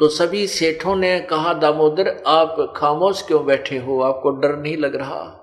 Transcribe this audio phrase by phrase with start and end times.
[0.00, 4.00] तो सभी सेठों ने कहा, दामोदर, आप खामोश क्यों बैठे हो?
[4.00, 5.36] आपको डर नहीं लग रहा?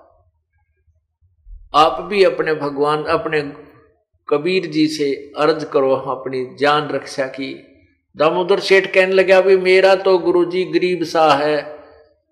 [1.76, 3.42] आप भी अपने भगवान, अपने
[4.28, 7.54] कबीर जी से अर्ज़ करो, हम अपनी जान रक्षा की।
[8.16, 11.62] दामोदर सेठ कहने लगे भी मेरा तो गुरुजी गरीब सा है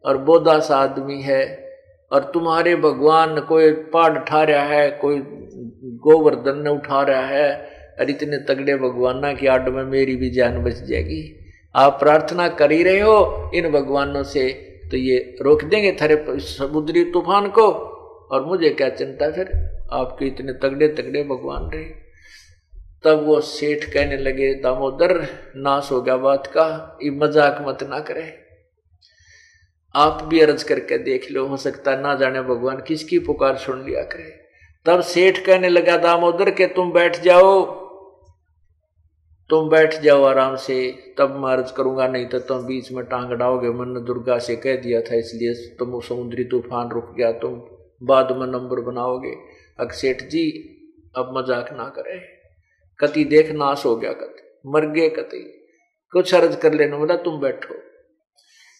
[0.06, 1.70] और बोधा सा आदमी है
[2.12, 5.22] और तुम्हारे भगवान कोई पहाड़ उठा रहा है, कोई
[6.02, 7.54] गोवर्धन ने उठा रहा है
[8.00, 11.24] और इतने तगड़े भगवाना की आड में मेरी भी जान बच जाएगी।
[11.76, 14.50] आप प्रार्थना कर ही रहे हो इन भगवानों से
[14.92, 17.68] तो ये रोक देंगे थरे समुद्री तूफ़ान को।
[18.32, 19.50] और मुझे क्या चिंता फिर?
[19.94, 21.84] आपके इतने तगड़े तगड़े भगवान रहे।
[23.04, 28.00] तब वो सेठ कहने लगे, दामोदर, नाश हो गया बात का, ये मज़ाक मत ना
[28.00, 28.24] करे।
[29.96, 34.02] आप भी अर्ज़ करके देख लो, हो सकता ना जाने भगवान किसकी पुकार सुन लिया
[34.04, 34.34] करे।
[34.86, 37.85] तब सेठ कहने लगा, दामोदर, के तुम बैठ जाओ।
[39.50, 40.76] तुम बैठ जाओ आराम से,
[41.18, 44.76] तब मैं अर्ज़ करूँगा, नहीं तो तुम बीच में टांग डाओगे मैंने दुर्गा से कह
[44.76, 47.62] दिया था, इसलिए तुम समुद्री तूफ़ान रुक गया, तुम
[48.02, 49.34] बाद में नंबर बनाओगे।
[49.80, 50.46] अक्षेठ जी,
[51.18, 52.20] अब मज़ाक ना करे।
[53.00, 55.44] कति देख नाश हो गया, कति मर गए, कति
[56.14, 57.76] कुछ अर्ज़ कर लेना बोला तुम बैठो।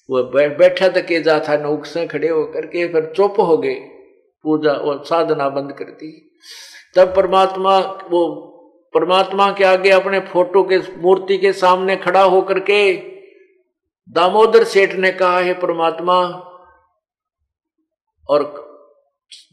[0.10, 3.76] वो बैठा तो के जा था, नौक से खड़े होकर के फिर चुप हो गए।
[4.46, 6.12] पूजा और साधना बंद कर दी।
[6.96, 7.80] तब परमात्मा
[8.10, 8.22] वो
[8.96, 12.94] परमात्मा के आगे अपने फ़ोटो के मूर्ति के सामने खड़ा होकर के
[14.10, 16.22] दामोदर सेठ ने कहा, है परमात्मा,
[18.30, 18.66] और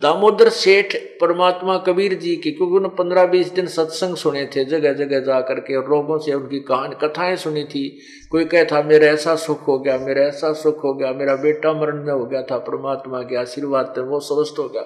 [0.03, 4.93] दामोदर सेठ परमात्मा कबीर जी की, क्योंकि उन्होंने पंद्रह बीस दिन सत्संग सुने थे जगह
[4.93, 8.01] जगह जा करके और लोगों से उनकी कहानी, कथाएँ सुनी थी।
[8.31, 12.05] कोई कहता मेरा ऐसा सुख हो गया, मेरा ऐसा सुख हो गया, मेरा बेटा मरण
[12.05, 14.85] में हो गया था, परमात्मा के आशीर्वाद थे, वो स्वस्थ हो गया।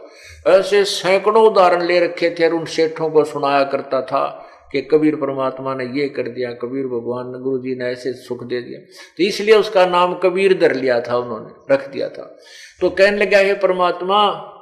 [0.59, 5.17] ऐसे सैकड़ों उदाहरण ले रखे थे, और उन सेठों को सुनाया करता था। कि कबीर
[5.17, 8.81] परमात्मा ने ये कर दिया, कबीर भगवान ने गुरु जी ने ऐसे सुख दे दिया।
[9.17, 12.39] तो इसलिए उसका नाम कबीर धर लिया था उन्होंने, रख दिया था।
[12.81, 14.53] तो कहने लगा, है परमात्मा,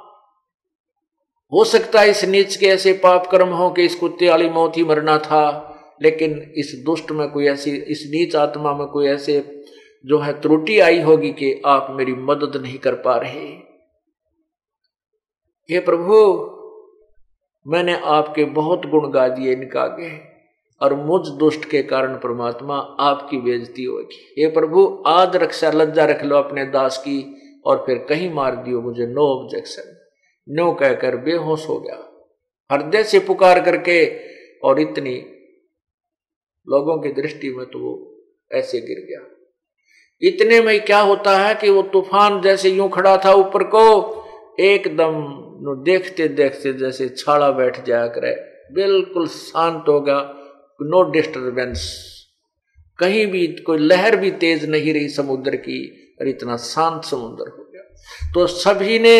[1.51, 4.77] हो सकता है इस नीच के ऐसे पाप कर्म हो कि इस कुत्ते वाली मौत
[4.77, 5.71] ही मरना था,
[6.01, 9.63] लेकिन इस दुष्ट में कोई ऐसी, इस नीच आत्मा में कोई ऐसे
[10.05, 13.47] जो है त्रुटि आई होगी कि आप मेरी मदद नहीं कर पा रहे।
[15.69, 16.15] हे प्रभु
[17.65, 20.09] मैंने आपके बहुत गुण गा दिए इनका आगे
[20.81, 26.23] और मुझ दुष्ट के कारण परमात्मा आपकी बेजती होगी। हे प्रभु, आद रक्षा, लज्जा रख
[26.23, 27.19] लो अपने दास की,
[27.65, 29.95] और फिर कहीं मार दियो मुझे नो ऑब्जेक्शन
[30.47, 31.97] नो कहकर बेहोश हो गया।
[32.69, 34.05] हृदय से पुकार करके,
[34.59, 35.15] और इतनी
[36.67, 37.93] लोगों की दृष्टि में तो वो
[38.51, 39.21] ऐसे गिर गया।
[40.21, 43.83] इतने में क्या होता है कि वो तूफ़ान जैसे यूँ खड़ा था ऊपर को,
[44.59, 45.23] एकदम
[45.73, 48.33] देखते देखते जैसे छाड़ा बैठ जाया करे।
[48.73, 50.19] बिल्कुल शांत होगा
[50.79, 51.83] नो डिस्टरबेंस
[52.99, 55.79] कहीं भी कोई लहर भी तेज नहीं रही समुद्र की
[56.21, 57.81] और इतना शांत समुद्र हो गया।
[58.33, 59.17] तो सभी ने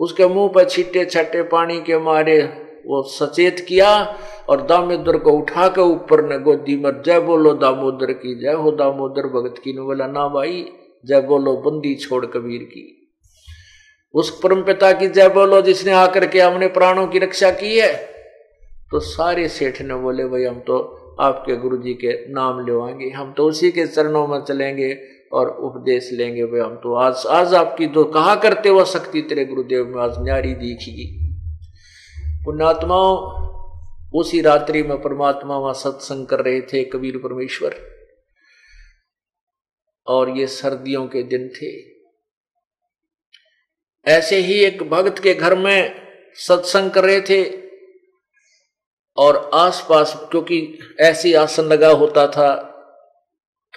[0.00, 2.42] उसके मुँह पर छिट्टे छट्टे पानी के मारे,
[2.86, 8.12] वो सचेत किया और दामोदर को उठा के ऊपर ने गोदी में, जय बोलो दामोदर
[8.12, 10.64] की, जय हो दामोदर, भगत की ने बोला ना भाई
[11.06, 13.01] जय बोलो बंदी छोड़ कबीर की।
[14.14, 17.96] उस परम पिता की जय बोलो, जिसने आकर के हमने प्राणों की रक्षा की है।
[18.90, 23.32] तो सारे सेठ ने बोले, भाई हम तो आपके गुरु जी के नाम लेवाएँगे। हम
[23.32, 24.98] तो उसी के चरणों में चलेंगे
[25.32, 29.44] और उपदेश लेंगे। भाई हम तो आज आज आपकी तो कहा करते वो शक्ति तेरे
[29.44, 31.18] गुरुदेव में आज न्यारी दिखेगी?
[32.44, 33.42] पुण्यात्माओं,
[34.14, 37.76] उसी रात्रि में परमात्मा वहाँ सत्संग कर रहे थे, कबीर परमेश्वर।
[40.06, 41.91] और ये सर्दियों के दिन थे।
[44.06, 45.94] ऐसे ही एक भक्त के घर में
[46.34, 47.42] सत्संग कर रहे थे
[49.16, 52.68] और आसपास, क्योंकि ऐसी आसन लगा होता था,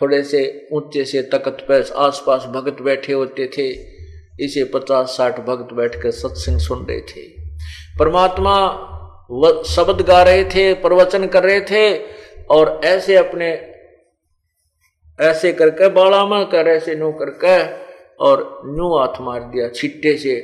[0.02, 3.70] थोड़े से ऊँचे से तकत पे आसपास भक्त बैठे होते थे।
[4.40, 7.22] इसे पचास साठ भक्त बैठकर सत्संग सुन रहे थे।
[8.00, 8.56] परमात्मा
[9.66, 11.98] शब्द गा रहे थे, प्रवचन कर रहे थे
[12.46, 13.52] और ऐसे अपने,
[15.20, 17.85] ऐसे करके बाड़ा में कर, ऐसे नो करके
[18.20, 20.36] और न्यू हाथ मार दिया छिट्टे से।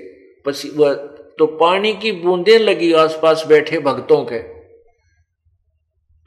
[0.45, 0.93] पसी, वह
[1.39, 4.39] तो पानी की बूंदें लगी आसपास बैठे भक्तों के।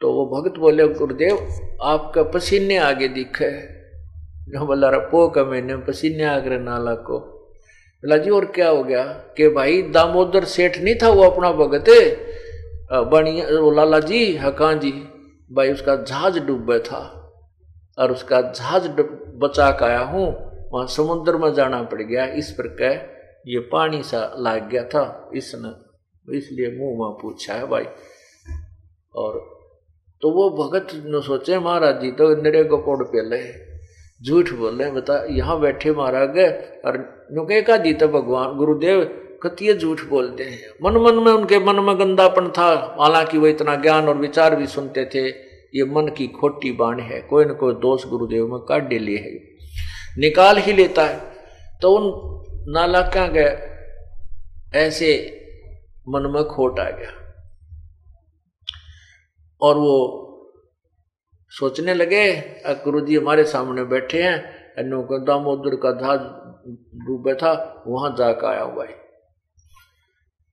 [0.00, 3.50] तो वो भक्त बोले, गुरुदेव, आपका पसीने आगे दिखे
[4.52, 9.02] जो बोला रपो का मैंने, पसीने आगरे नाला को। बोला, जी, और क्या हो गया?
[9.05, 11.85] कि भाई, दामोदर सेठ नहीं था वो अपना भगत
[12.93, 14.93] बनिया लाला जी, हकान जी,
[15.52, 17.32] भाई, उसका जहाज़ डूबे था
[17.99, 18.88] और उसका जहाज़
[19.38, 23.15] बचा के आया हूँ। वहाँ समुद्र में जाना पड़ गया। इस प्रकार
[23.47, 27.85] ये पानी सा लाग गया था। इसने, इसलिए मुँह में पूछा है, भाई।
[29.17, 29.55] और
[30.23, 33.75] तो वो भगत ने सोचे, महाराज जी तो निरे गोपोड़ पेले?
[34.29, 36.38] झूठ बोल, बता, यहाँ बैठे महाराज,
[36.85, 40.61] और नुके का जी तो भगवान, गुरुदेव कतिय झूठ बोलते हैं?
[40.82, 44.67] मन मन में उनके मन में गंदापन था। हालाँकि वो इतना ज्ञान और विचार भी
[44.67, 45.29] सुनते थे।
[45.79, 49.54] ये मन की खोटी बाण है। कोई न कोई दोष गुरुदेव में काट लिए है।
[50.19, 51.20] निकाल ही लेता है।
[51.82, 53.70] तो उन नालाका गए
[54.75, 55.11] ऐसे
[56.08, 57.12] मन में खोट आ गया।
[59.61, 60.20] और वो
[61.50, 62.32] सोचने लगे
[62.66, 64.55] गुरु जी हमारे सामने बैठे हैं।
[65.25, 66.20] दामोदर का जहाज़
[67.05, 69.05] डूबे था वहाँ जाकर आया हुआ है।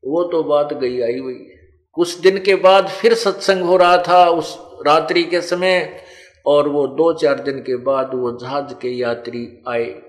[0.03, 1.47] वो तो बात गई, आई हुई।
[1.93, 6.03] कुछ दिन के बाद फिर सत्संग हो रहा था। उस रात्रि के समय
[6.45, 10.01] और वो दो चार दिन के बाद वो जहाज़ के यात्री आए।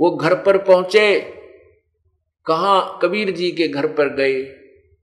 [0.00, 1.20] वो घर पर पहुँचे।
[2.46, 4.42] कहा कबीर जी के घर पर गए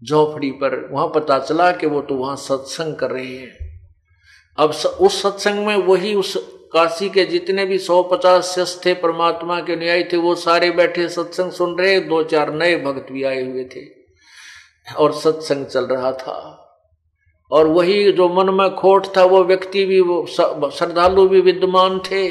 [0.04, 3.82] झोपड़ी पर। वहाँ पता चला कि वो तो वहाँ सत्संग कर रहे हैं।
[4.58, 8.94] अब स, उस सत्संग में वही उस काशी के जितने भी सौ पचास शस थे
[8.94, 13.24] परमात्मा के न्याय थे वो सारे बैठे सत्संग सुन रहे। दो चार नए भक्त भी
[13.24, 14.04] आए हुए थे।
[14.98, 16.60] और सत्संग चल रहा था।
[17.54, 22.28] और वही जो मन में खोट था, वो व्यक्ति भी, वो श्रद्धालु भी विद्यमान थे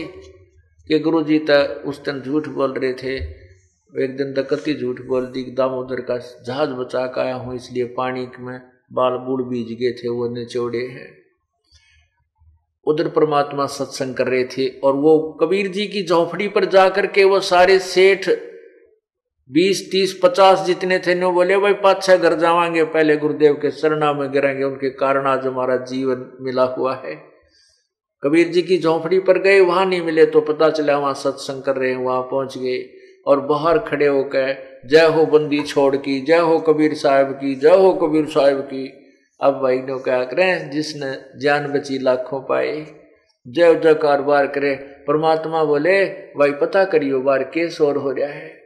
[0.89, 3.17] कि गुरु जी तक उस दिन झूठ बोल रहे थे।
[3.93, 6.17] एक दिन तक कति झूठ बोल दी दामोदर का
[6.47, 8.59] जहाज़ बचा के आया हूँ, इसलिए पानी में
[8.93, 11.11] बाल बूढ़ बीज गए थे, वो निचोड़े हैं।
[12.87, 17.25] उधर परमात्मा सत्संग कर रहे थे और वो कबीर जी की झोपड़ी पर जाकर के
[17.25, 18.29] वो सारे सेठ
[19.53, 23.71] बीस, तीस, पचास जितने थे, नो बोले, भाई पाँच छह घर जावांगे, पहले गुरुदेव के
[23.71, 27.33] शरणा में गिरेंगे, उनके कारण आज हमारा जीवन मिला हुआ है.
[28.23, 31.77] कबीर जी की झोंपड़ी पर गए, वहाँ नहीं मिले तो पता चला वहाँ सत्संग कर
[31.77, 32.91] रहे हैं, वहाँ पहुँच गए
[33.27, 37.77] और बाहर खड़े होकर, जय हो बंदी छोड़ की, जय हो कबीर साहब की, जय
[37.77, 38.93] हो कबीर साहब की।
[39.41, 42.87] अब भाई ने क्या करें जिसने जान बची लाखों पाए
[43.49, 48.62] जय जय कारोबार करे, परमात्मा बोले, भाई, पता करियो बार के शोर हो रहा है।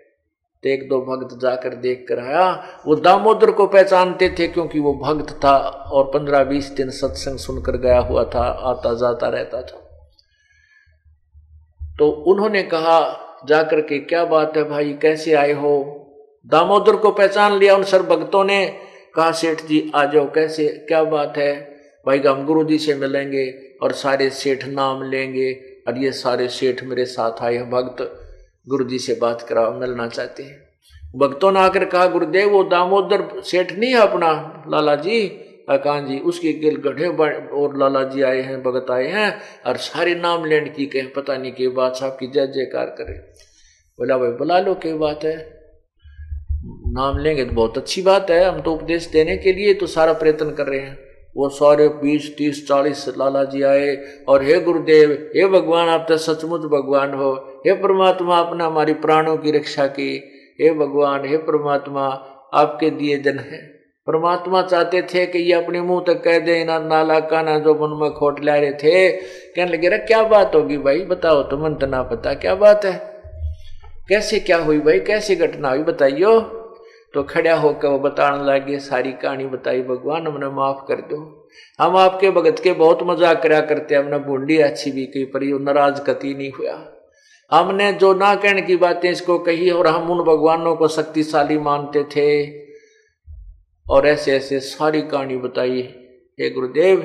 [0.63, 4.95] तो एक दो भक्त जाकर देख कर आया। वो दामोदर को पहचानते थे क्योंकि वो
[4.95, 5.57] भक्त था
[5.93, 9.83] और पंद्रह बीस दिन सत्संग सुनकर गया हुआ था, आता जाता रहता था।
[11.99, 16.03] तो उन्होंने कहा, जाकर के, क्या बात है भाई, कैसे आए हो?
[16.47, 18.79] दामोदर को पहचान लिया उन सर भक्तों ने।
[19.15, 21.77] कहा, सेठ जी, आ जाओ, कैसे, क्या बात है?
[22.07, 25.53] भाई, हम गुरु जी से मिलेंगे और सारे सेठ नाम लेंगे
[25.89, 28.26] और ये सारे सेठ मेरे साथ आए भक्त।
[28.69, 30.67] गुरु जी से बात करा मिलना चाहते हैं।
[31.17, 34.65] भक्तों ने आकर कहा, गुरुदेव, वो दामोदर सेठ नहीं है अपना?
[34.69, 37.07] लाला जी अकान जी, उसके गिल गढ़े
[37.49, 41.37] और लाला जी आए हैं, भगत आए हैं, और सारे नाम लेने की कहें, पता
[41.37, 43.13] नहीं के साहब की जय जयकार करे।
[43.99, 45.57] बोला, भाई, बुला लो क्या बात है?
[46.89, 50.13] नाम लेंगे तो बहुत अच्छी बात है, हम तो उपदेश देने के लिए तो सारा
[50.13, 50.99] प्रयत्न कर रहे हैं।
[51.37, 53.97] वो सारे बीस, तीस, चालीस लाला जी आए,
[54.29, 59.37] और हे गुरुदेव, हे भगवान, आप तो सचमुच भगवान हो। हे परमात्मा आपने हमारी प्राणों
[59.37, 62.07] की रक्षा की। हे भगवान, हे परमात्मा,
[62.55, 66.79] आपके दिए जन है। परमात्मा चाहते थे कि ये अपने मुँह तक कह दे, ना
[66.79, 70.79] नाला काना जो मन में खोट ला रहे थे। कहने लगे रे क्या बात होगी
[70.79, 71.01] भाई?
[71.01, 72.93] बताओ तो मन तो ना पता। क्या बात है?
[74.09, 75.01] कैसे क्या हुई भाई?
[75.01, 75.79] कैसी घटना हुई?
[75.79, 76.41] बताइयो।
[77.15, 81.49] तो खड़ा होकर वो बताने लगे, सारी कहानी बताई भगवान, हमने माफ़ कर दो।
[81.81, 86.01] हम आपके भगत के बहुत मज़ाक करा करते हमने बूंदी अच्छी भी कही पर नाराज़
[86.01, 86.96] कति नहीं हुआ।
[87.51, 92.05] हमने जो ना कहने की बातें इसको कही और हम उन भगवानों को शक्तिशाली मानते
[92.05, 92.59] थे।
[93.91, 95.83] और ऐसे ऐसे सारी कहानी बताई।
[96.41, 97.01] हे गुरुदेव,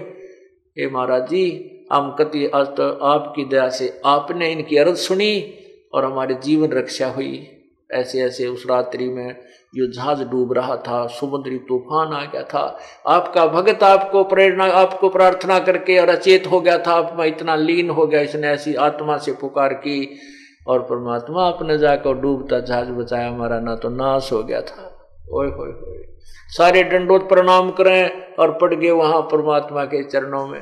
[0.79, 5.53] हे महाराज जी हम कति आज तो आपकी दया से आपने इनकी अर्ज़ सुनी
[5.93, 7.57] और हमारे जीवन रक्षा हुई।
[7.91, 9.35] ऐसे ऐसे उस रात्रि में
[9.73, 15.09] जो जहाज़ डूब रहा था, समुद्री तूफ़ान आ गया था। आपका भगत आपको प्रेरणा, आपको
[15.09, 19.17] प्रार्थना करके और अचेत हो गया था। आप इतना लीन हो गया, इसने ऐसी आत्मा
[19.17, 20.19] से पुकार की
[20.67, 24.87] और परमात्मा आपने जाकर डूबता जहाज़ बचाया। हमारा ना तो नाश हो गया था।
[25.31, 26.03] ओए होए होए
[26.49, 30.59] सारे दंडोत प्रणाम करें और पड़ गए वहाँ परमात्मा के चरणों में।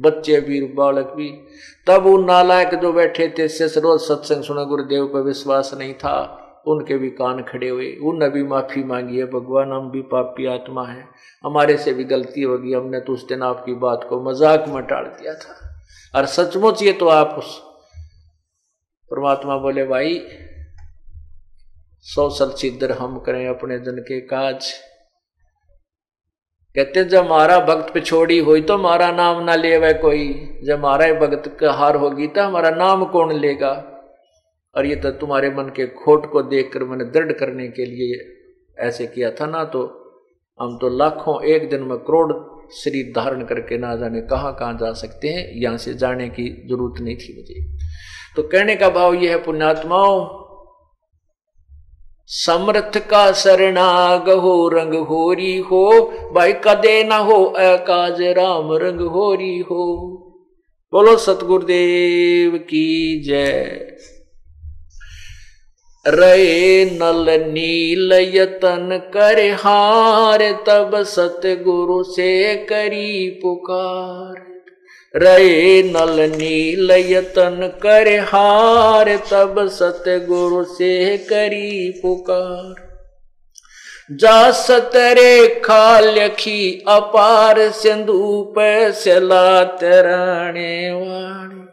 [0.00, 1.28] बच्चे भी बालक भी।
[1.86, 7.08] तब वो नालायक जो बैठे थे सत्संग सुना, गुरुदेव पर विश्वास नहीं था। उनके भी
[7.12, 11.04] कान खड़े हुए। उनने भी माफ़ी मांगी है, भगवान, हम भी पापी आत्मा है।
[11.44, 15.04] हमारे से भी गलती होगी, हमने तो उस दिन आपकी बात को मज़ाक में टाल
[15.12, 15.56] दिया था।
[16.14, 17.58] और सचमुच ये तो आप उस
[19.10, 20.18] परमात्मा बोले, भाई
[22.06, 24.72] सौसल छिद्र हम करें अपने जन के काज।
[26.76, 30.28] कहते, जब हमारा भक्त पिछोड़ी हुई तो हमारा नाम ना ले कोई।
[30.64, 33.72] जब हमारा भक्त का हार होगी तो हमारा नाम कौन लेगा?
[34.76, 38.20] और ये तो तुम्हारे मन के खोट को देखकर मैंने दृढ़ करने के लिए
[38.78, 39.82] ऐसे किया था ना तो
[40.60, 42.32] हम तो लाखों एक दिन में करोड़
[42.74, 47.00] शरीर धारण करके ना जाने कहाँ कहाँ जा सकते हैं, यहाँ से जाने की ज़रूरत
[47.00, 47.64] नहीं थी मुझे।
[48.36, 50.38] तो कहने का भाव यह है, पुण्यात्माओं,
[52.28, 55.84] समर्थ का शरणाग हो, रंग होरी हो,
[56.34, 59.84] भाई कदे ना हो, अकाज राम रंग होरी हो।
[60.92, 63.96] बोलो, सतगुरुदेव की जय।
[66.06, 74.34] रे नल नील यतन कर हार, तब सतगुरु से करी पुकार।
[75.16, 82.74] रे नल नील यतन कर हार, तब सतगुरु से करी पुकार।
[84.12, 91.71] जा सतरे खा लखी अपार सिंधु पे, सला तराणे वाणी।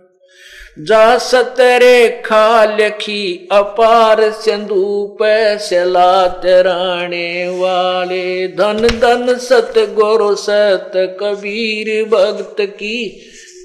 [0.81, 10.91] जा सतरे खा लखी अपार सिंधु पे सला तराणे वाले। धन धन सत गुरु सत
[10.95, 13.21] कबीर भक्त की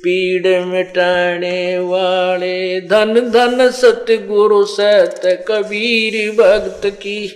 [0.06, 7.28] पीड़ मिटाने वाले। धन धन, सतगुरु सत कबीर भक्त की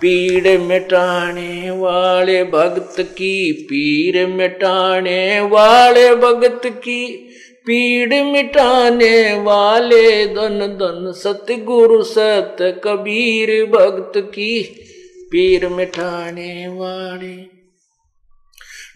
[0.00, 7.23] पीड़ मिटाने वाले। भक्त की पीर मिटाने वाले, भक्त की
[7.66, 14.62] पीड़ मिटाने वाले धन धन सतगुरु सत कबीर भक्त की
[15.30, 17.54] पीर मिटाने वाले।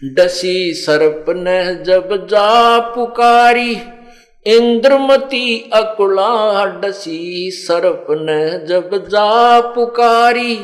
[0.09, 3.77] डसी सर्प न जब जा पुकारी,
[4.45, 10.59] इंद्रमती अकुला डसी सर्प न जब जा पुकारी,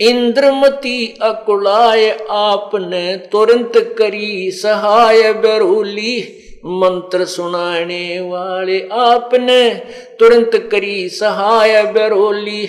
[0.00, 9.74] इंद्रमती अकुलाय आपने तुरंत करी सहाय बरूली। मंत्र सुनाने वाले आपने
[10.20, 12.68] तुरंत करी सहाय बरोली।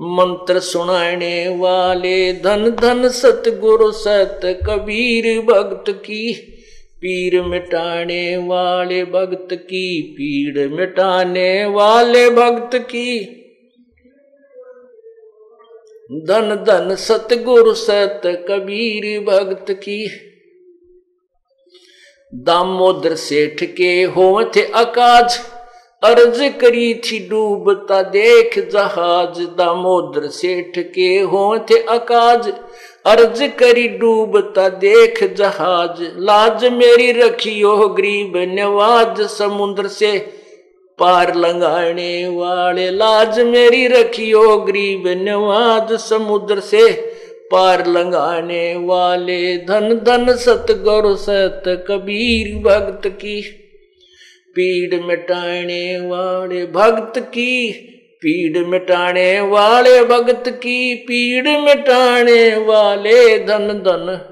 [0.00, 6.32] मंत्र सुनाने वाले धन धन सतगुरु सत कबीर भक्त की।
[6.96, 13.20] पीर मिटाने वाले भक्त की पीड़ मिटाने वाले भक्त की।
[16.12, 20.31] धन धन सतगुरु सत कबीर भक्त की।
[22.32, 24.04] दामोदर सेठ के
[24.56, 25.38] थे अकाज,
[26.02, 32.52] अर्ज़ करी थी डूबता देख जहाज़। दामोदर सेठ के हो थे अकाज,
[33.06, 40.16] अर्ज़ करी डूबता देख जहाज़। लाज मेरी रखी रखियो गरीब नवाज़, समुद्र से
[40.98, 47.11] पार लंगाने वाले। लाज मेरी रखी रखियो गरीब नवाज़, समुद्र से
[47.52, 53.42] पार लंगाने वाले धन धन सतगुरु सत कबीर भक्त की।
[54.50, 57.72] पीड़ मिटाने वाले भक्त की,
[58.22, 64.28] पीड़ मिटाने वाले भक्त की, पीड़ मिटाने वाले धन धन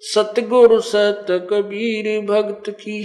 [0.00, 3.04] सतगुरु सत कबीर भक्त की।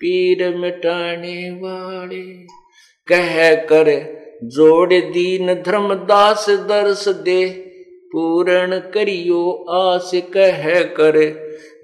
[0.00, 2.46] पीर मिटाने वाले
[3.06, 7.65] कह कर जोड़ दीन धर्मदास दर्श दे।
[8.16, 11.16] पूर्ण करियो आस कह कर।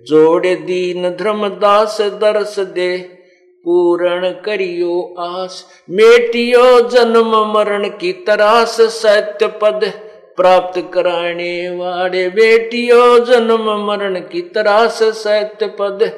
[0.07, 2.99] जोड़ दीन धर्मदास दर्श दे।
[3.65, 9.93] पूर्ण करियो आस। मेटियो जन्म मरण की तरास सत्य पद।
[10.37, 16.11] प्राप्त कराने वाले बेटियो जन्म मरण की तरास सत्य पद।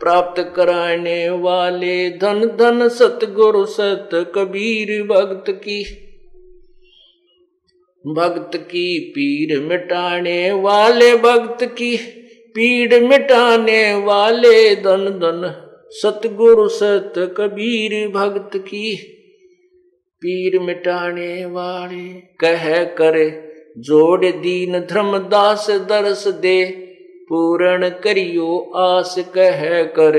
[0.00, 6.07] प्राप्त कराने वाले धन धन सतगुरु सत कबीर भक्त की।
[8.06, 11.96] भक्त की पीर मिटाने वाले भक्त की
[12.54, 18.94] पीड़ मिटाने वाले धन धन। सतगुरु सत कबीर भक्त की
[20.22, 22.08] पीर मिटाने वाले।
[22.40, 26.64] कह करे जोड़ दीन धर्मदास दरस दे,
[27.28, 30.18] पूर्ण करियो आस कह कर।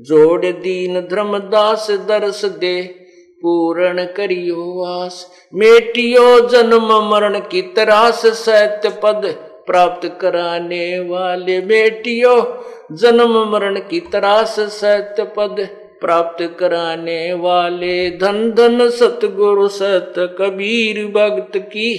[0.00, 3.01] जोड़ दीन धर्मदास दरस दे
[3.42, 9.26] पूर्ण करियो आस मेटियो जन्म मरण की तरास, सत्य पद
[9.66, 12.40] प्राप्त कराने वाले बेटियों
[12.96, 15.68] जन्म मरण की तरास, सत्य पद
[16.00, 21.94] प्राप्त कराने वाले धन धन, सतगुरु, सत कबीर, भक्त की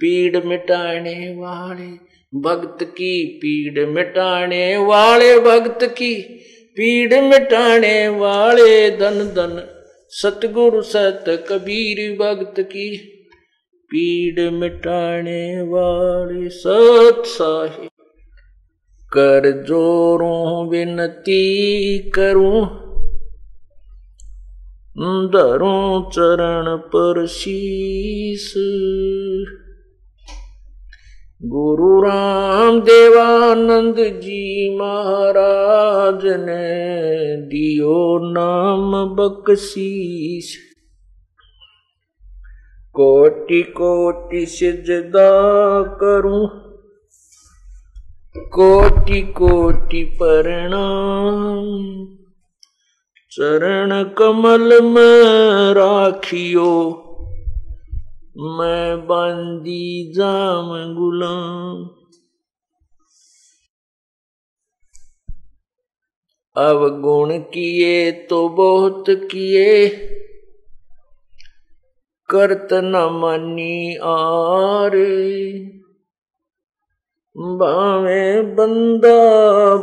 [0.00, 1.88] पीड़ मिटाने वाले,
[2.40, 6.14] भक्त की पीड़ मिटाने वाले, भक्त की
[6.76, 9.75] पीड़ मिटाने वाले, धन धन
[10.18, 12.96] सतगुरु सत कबीर भक्त की,
[13.90, 17.22] पीड़ मिटाने वाले सत
[19.12, 22.64] कर जोरों विनती करूँ,
[25.32, 28.54] धरूं चरण पर शीस।
[31.42, 40.56] गुरु राम देवानंद जी महाराज ने दियो नाम बकशीस
[42.94, 45.30] कोटि कोटि सिजदा
[45.82, 46.46] करूँ,
[48.36, 51.64] कोटि कोटि प्रणाम।
[53.32, 57.02] चरण कमल में राखियो
[58.36, 61.76] मैं बंदी जाम गुलाम।
[66.56, 69.88] अब गुण किए तो बहुत किए,
[72.28, 74.96] करत न मनी आर।
[77.36, 79.20] बावे बंदा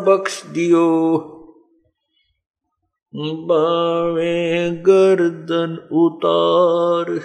[0.04, 0.90] बख्श दियो,
[3.48, 7.20] बावे गर्दन उतार।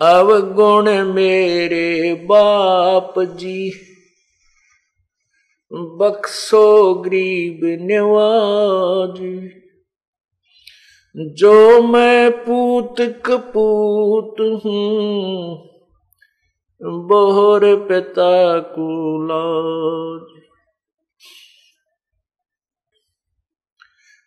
[0.00, 3.72] अवगुण मेरे बाप जी।
[5.72, 9.20] बख्सो गरीब निवाज।
[11.16, 15.56] जो मैं पूत कपूत हूँ,
[16.80, 20.42] बोहर पिता कुलाज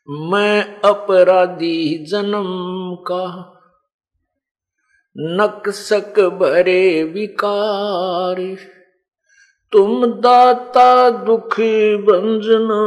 [0.10, 2.46] मैं अपराधी जन्म
[2.96, 3.52] का
[5.18, 8.58] नकसक भरे विकार।
[9.72, 11.56] तुम दाता दुख
[12.06, 12.82] बंजना।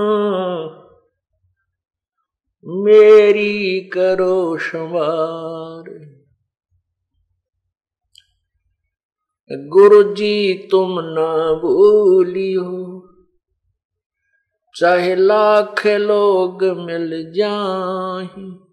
[2.67, 6.09] मेरी करो शवार
[9.53, 13.09] गुरु जी तुम ना भूलियो।
[14.75, 18.68] चाहे लाख लोग मिल जाए।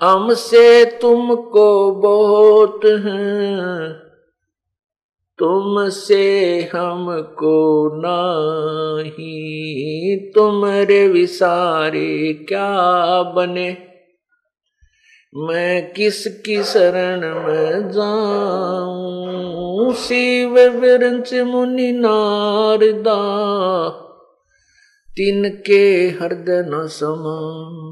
[0.00, 3.92] हमसे तुमको बहुत है।
[5.38, 13.78] तुमसे हमको नाही। तुमरे विसारे क्या बने?
[15.34, 19.92] मैं किसकी शरण में जाऊँ?
[19.92, 23.18] शिव विरंच मुनि नारदा,
[25.10, 27.87] तिनके हृदय न समा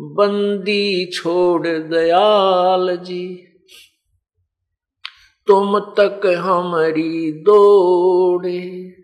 [0.00, 3.44] बंदी छोड़ दयाल जी।
[5.46, 8.94] तुम तक हमारी दौड़े।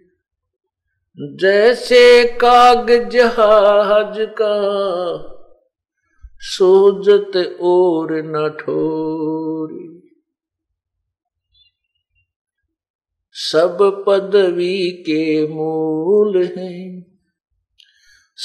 [1.18, 4.54] जैसे कागज़ हाज का,
[6.38, 10.10] सोजत और न ठोरी।
[13.32, 17.03] सब पदवी के मूल हैं।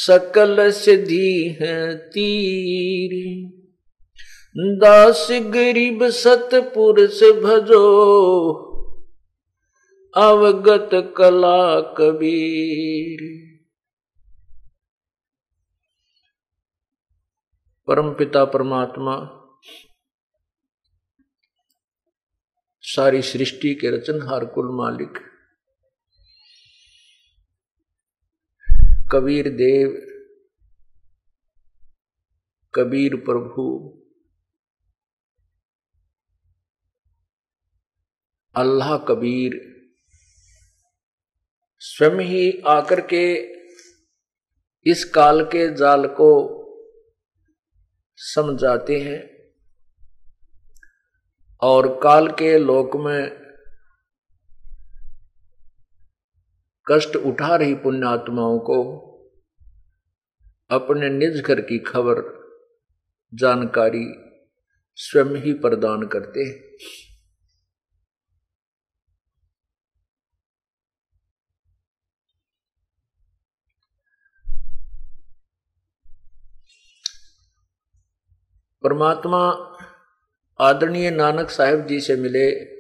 [0.07, 3.49] सकल सिद्धि है तीर।
[4.57, 7.81] दास गरीब सतपुरुष भजो।
[10.15, 13.19] अवगत कला कबीर।
[17.87, 19.35] परम पिता परमात्मा,
[22.81, 25.38] सारी सृष्टि के रचनहार कुल मालिक।
[29.11, 29.93] कबीर देव,
[32.73, 33.63] कबीर प्रभु,
[38.55, 39.57] अल्लाह कबीर,
[41.81, 43.25] स्वयं ही आकर के
[44.85, 46.31] इस काल के जाल को
[48.19, 49.19] समझाते हैं
[51.61, 53.48] और काल के लोक में
[56.91, 59.09] कष्ट उठा रही पुण्यात्माओं को।
[60.71, 62.39] अपने निज घर की खबर
[63.33, 64.05] जानकारी
[64.95, 66.77] स्वयं ही प्रदान करते हैं।
[78.83, 79.39] परमात्मा
[80.59, 82.78] आदरणीय नानक साहेब जी से मिले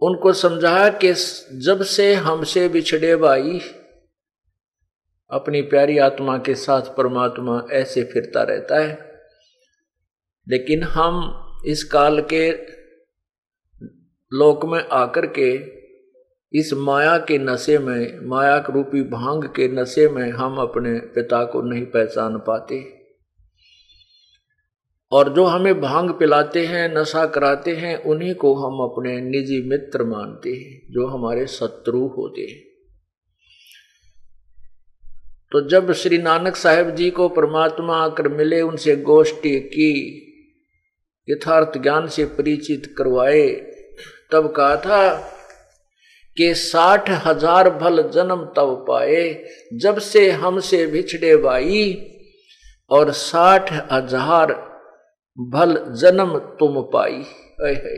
[0.00, 1.12] उनको समझाया कि
[1.52, 3.60] जब से हमसे बिछड़े भाई,
[5.30, 9.12] अपनी प्यारी आत्मा के साथ परमात्मा ऐसे फिरता रहता है।
[10.48, 11.34] लेकिन हम
[11.66, 12.52] इस काल के
[14.36, 15.78] लोक में आकर के,
[16.58, 21.62] इस माया के नशे में, माया रूपी भाँग के नशे में हम अपने पिता को
[21.62, 22.97] नहीं पहचान पाते।
[25.12, 30.04] और जो हमें भाँग पिलाते हैं, नशा कराते हैं, उन्हीं को हम अपने निजी मित्र
[30.04, 32.62] मानते हैं, जो हमारे शत्रु होते हैं।
[35.52, 40.24] तो जब श्री नानक साहेब जी को परमात्मा आकर मिले, उनसे गोष्ठी की,
[41.30, 43.48] यथार्थ ज्ञान से परिचित करवाए,
[44.32, 45.16] तब कहा था
[46.36, 49.44] कि साठ हज़ार भल जन्म तब पाए,
[49.74, 52.12] जब से हमसे बिछड़े बाई
[52.90, 54.67] और साठ हज़ार
[55.38, 57.22] भल जन्म तुम पाई।
[57.60, 57.96] अय है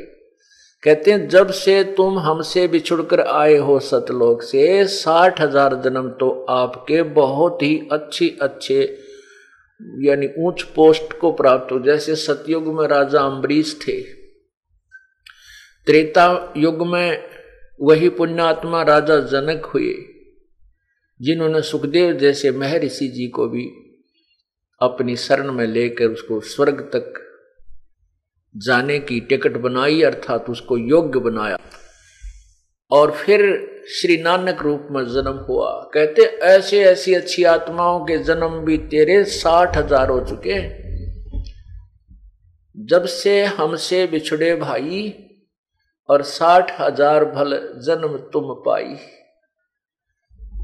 [0.83, 6.29] कहते हैं, जब से तुम हमसे बिछुड़कर आए हो सतलोक से, साठ हज़ार जन्म तो
[6.51, 8.81] आपके बहुत ही अच्छी अच्छे
[10.05, 14.01] यानी ऊंच पोस्ट को प्राप्त हो। जैसे सतयुग में राजा अम्बरीश थे,
[15.87, 17.23] त्रेता युग में
[17.81, 19.93] वही पुण्यात्मा राजा जनक हुए,
[21.21, 23.67] जिन्होंने सुखदेव जैसे महर्षि जी को भी
[24.81, 27.27] अपनी शरण में लेकर उसको स्वर्ग तक
[28.55, 31.59] जाने की टिकट बनाई अर्थात उसको योग्य बनाया।
[32.91, 33.43] और फिर
[33.91, 39.23] श्री नानक रूप में जन्म हुआ। कहते, ऐसे ऐसी अच्छी आत्माओं के जन्म भी तेरे
[39.27, 40.59] साठ हज़ार हो चुके
[42.77, 45.13] जब से हमसे बिछड़े भाई
[46.09, 48.97] और साठ हज़ार भल जन्म तुम पाई।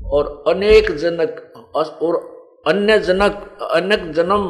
[0.07, 1.40] और अनेक जनक,
[1.75, 2.16] और
[2.66, 4.46] अन्य जनक, अनेक जन्म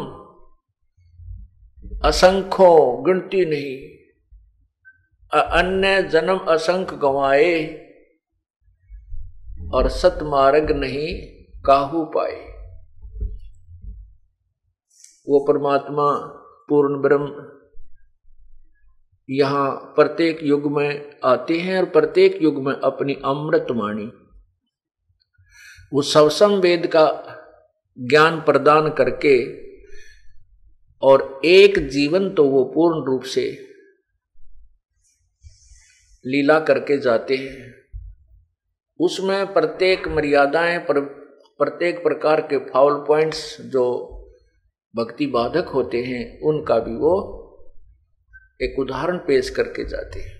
[2.07, 3.75] असंख्यो गिनती नहीं।
[5.33, 7.57] अन्य जन्म असंख्य गंवाए
[9.75, 11.09] और सतमार्ग नहीं
[11.63, 12.37] काहू पाए।
[15.27, 16.09] वो परमात्मा
[16.69, 17.47] पूर्ण ब्रह्म
[19.29, 24.07] यहाँ प्रत्येक युग में आते हैं और प्रत्येक युग में अपनी अमृत वाणी।
[25.93, 27.07] वो सवसम वेद का
[27.99, 29.37] ज्ञान प्रदान करके
[31.03, 33.69] और एक जीवन तो वो पूर्ण रूप से
[36.27, 37.75] लीला करके जाते हैं।
[39.01, 41.01] उसमें प्रत्येक मर्यादाएँ पर,
[41.59, 44.13] प्रत्येक प्रकार के फाउल पॉइंट्स जो
[44.97, 47.33] भक्ति बाधक होते हैं उनका भी वो
[48.63, 50.37] एक उदाहरण पेश करके जाते हैं।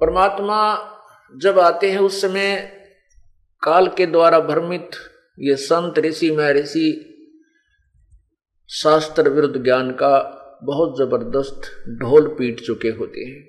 [0.00, 0.58] परमात्मा
[1.36, 2.56] जब आते हैं उस समय
[3.62, 4.90] काल के द्वारा भ्रमित
[5.38, 7.07] ये संत ऋषि महर्षि
[8.70, 13.48] शास्त्र विरुद्ध ज्ञान का बहुत ज़बरदस्त ढोल पीट चुके होते हैं।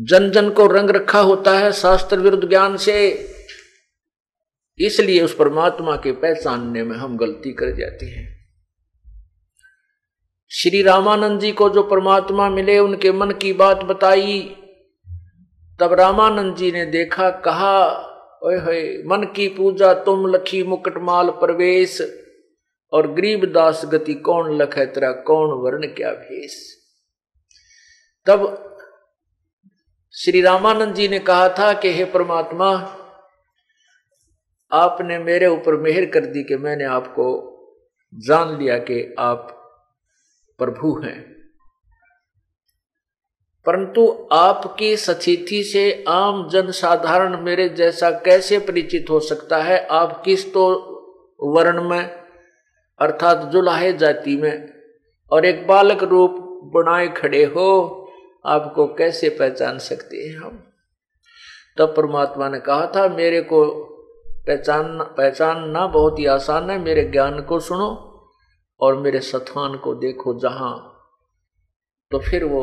[0.00, 3.26] जन जन को रंग रखा होता है शास्त्र विरुद्ध ज्ञान से।
[4.78, 8.46] इसलिए उस परमात्मा के पहचानने में हम गलती कर जाते हैं।
[10.50, 14.56] श्री रामानंद जी को जो परमात्मा मिले, उनके मन की बात बताई।
[15.80, 17.90] तब रामानंद जी ने देखा, कहा,
[18.42, 22.21] ओए मन की पूजा तुम लखी मुकटमाल प्रवेश।
[22.92, 26.54] और गरीब दास गति कौन लख है तेरा, कौन वर्ण क्या भेष
[28.26, 28.68] तब
[30.14, 32.98] श्री रामानंद जी ने कहा था कि हे परमात्मा,
[34.72, 37.48] आपने मेरे ऊपर मेहर कर दी कि मैंने आपको
[38.14, 39.58] जान लिया कि आप
[40.58, 41.32] प्रभु हैं।
[43.66, 49.86] परंतु आपकी सचिथि से आम जन साधारण मेरे जैसा कैसे परिचित हो सकता है?
[49.86, 50.62] आप किस तो
[51.42, 52.21] वर्ण में
[53.00, 54.72] अर्थात जुलाहे जाति में,
[55.32, 56.30] और एक बालक रूप
[56.74, 57.98] बनाए खड़े हो,
[58.46, 60.64] आपको कैसे पहचान सकते हैं हम?
[61.78, 63.88] तब परमात्मा ने कहा था, मेरे को
[64.28, 68.08] पहचान, पहचानना बहुत ही आसान है, मेरे ज्ञान को सुनो
[68.80, 70.88] और मेरे स्थान को देखो जहाँ
[72.10, 72.62] तो फिर वो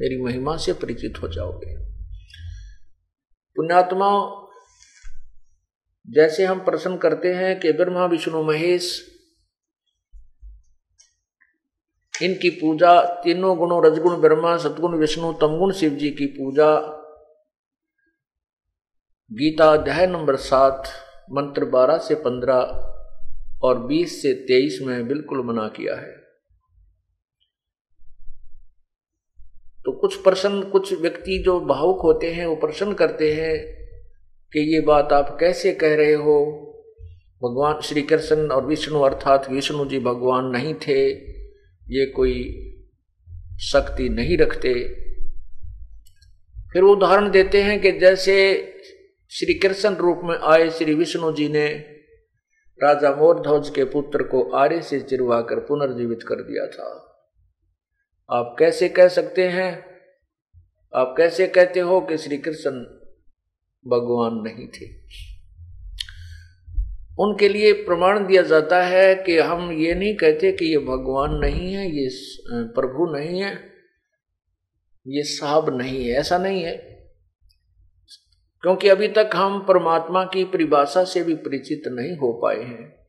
[0.00, 1.76] मेरी महिमा से परिचित हो जाओगे।
[3.56, 4.40] पुण्यात्मा
[6.10, 9.10] जैसे हम प्रश्न करते हैं कि ब्रह्मा, विष्णु, महेश,
[12.22, 16.76] इनकी पूजा, तीनों गुणों, रजगुण, ब्रह्मा सतगुण विष्णु, तमगुण, शिव जी की पूजा,
[19.32, 20.88] गीता अध्याय नंबर सात,
[21.30, 22.90] मंत्र बारह से पंद्रह
[23.62, 26.12] और बीस से तेईस में बिल्कुल मना किया है।
[29.84, 33.83] तो कुछ प्रश्न, कुछ व्यक्ति जो भावुक होते हैं, वो प्रश्न करते हैं
[34.54, 36.46] कि ये बात आप कैसे कह रहे हो?
[37.44, 41.10] भगवान श्री कृष्ण और विष्णु अर्थात विष्णु जी भगवान नहीं थे।
[41.90, 42.60] ये कोई
[43.60, 44.74] शक्ति नहीं रखते।
[46.72, 48.54] फिर उदाहरण देते हैं कि जैसे
[49.30, 51.68] श्री कृष्ण रूप में आए श्री विष्णु जी ने
[52.82, 57.10] राजा मोरध्वज के पुत्र को आर्य से चिरवा कर पुनर्जीवित कर दिया था।
[58.30, 59.86] आप कैसे कह सकते हैं?
[60.94, 63.00] आप कैसे कहते हो कि श्री कृष्ण
[63.86, 65.04] भगवान नहीं थे।
[67.18, 71.74] उनके लिए प्रमाण दिया जाता है कि हम ये नहीं कहते कि ये भगवान नहीं
[71.74, 72.08] है, ये
[72.52, 73.52] प्रभु नहीं है,
[75.08, 76.76] ये साहब नहीं है। ऐसा नहीं है।
[78.62, 83.04] क्योंकि अभी तक हम परमात्मा की परिभाषा से भी परिचित नहीं हो पाए हैं।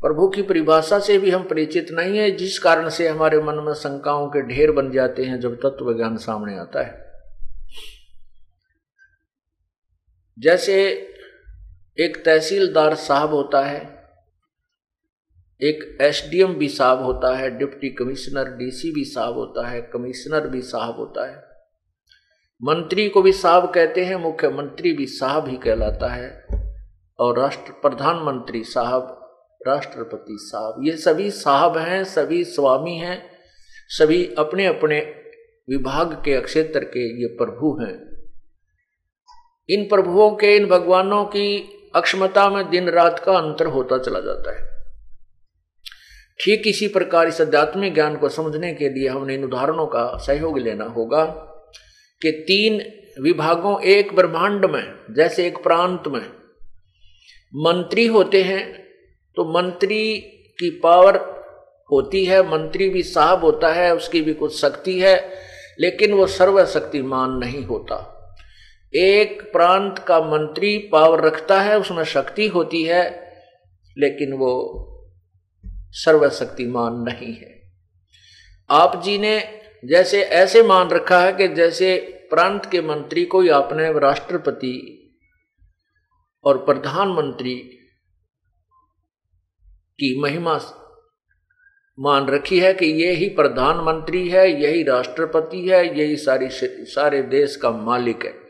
[0.00, 3.74] प्रभु की परिभाषा से भी हम परिचित नहीं है, जिस कारण से हमारे मन में
[3.74, 7.09] शंकाओं के ढेर बन जाते हैं जब तत्व ज्ञान सामने आता है।
[10.40, 10.90] जैसे
[12.00, 14.04] एक तहसीलदार साहब होता है,
[15.60, 20.60] एक एसडीएम भी साहब होता है, डिप्टी कमिश्नर, डीसी भी साहब होता है, कमिश्नर भी
[20.60, 21.36] साहब होता है।
[22.62, 26.46] मंत्री को भी साहब कहते हैं, मुख्यमंत्री भी साहब ही कहलाता है,
[27.18, 29.16] और राष्ट्र, प्रधानमंत्री साहब,
[29.68, 33.30] राष्ट्रपति साहब, ये सभी साहब हैं, सभी स्वामी हैं,
[33.88, 35.00] सभी अपने अपने
[35.70, 38.09] विभाग के, क्षेत्र के ये प्रभु हैं।
[39.70, 41.46] इन प्रभुओं के, इन भगवानों की
[41.94, 44.68] अक्षमता में दिन रात का अंतर होता चला जाता है।
[46.40, 50.58] ठीक इसी प्रकार इस आध्यात्मिक ज्ञान को समझने के लिए हमने इन उदाहरणों का सहयोग
[50.58, 51.24] लेना होगा
[52.22, 52.80] कि तीन
[53.22, 56.26] विभागों एक ब्रह्मांड में, जैसे एक प्रांत में,
[57.56, 58.62] मंत्री होते हैं
[59.36, 60.16] तो मंत्री
[60.58, 61.16] की पावर
[61.90, 65.16] होती है, मंत्री भी साहब होता है, उसकी भी कुछ शक्ति है,
[65.80, 68.19] लेकिन वो सर्वशक्तिमान नहीं होता।
[68.94, 73.32] एक प्रांत का मंत्री पावर रखता है, उसमें शक्ति होती है,
[73.98, 74.86] लेकिन वो
[75.90, 77.72] सर्वशक्तिमान नहीं है।
[78.70, 81.96] आप जी ने जैसे ऐसे मान रखा है कि जैसे
[82.30, 84.96] प्रांत के मंत्री को या आपने राष्ट्रपति
[86.44, 87.54] और प्रधानमंत्री
[90.00, 90.60] की महिमा
[92.00, 96.48] मान रखी है कि ये ही प्रधानमंत्री है, यही राष्ट्रपति है, यही सारी
[96.86, 98.49] सारे देश का मालिक है।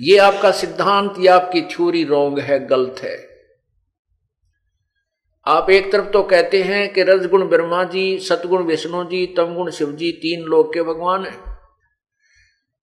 [0.00, 3.34] ये आपका सिद्धांत, या आपकी थ्योरी रोंग है, गलत है।
[5.46, 9.92] आप एक तरफ़ तो कहते हैं कि रजगुण ब्रह्मा जी, सतगुण विष्णु जी, तमगुण शिव
[9.92, 11.58] जी, तीन लोग के भगवान हैं।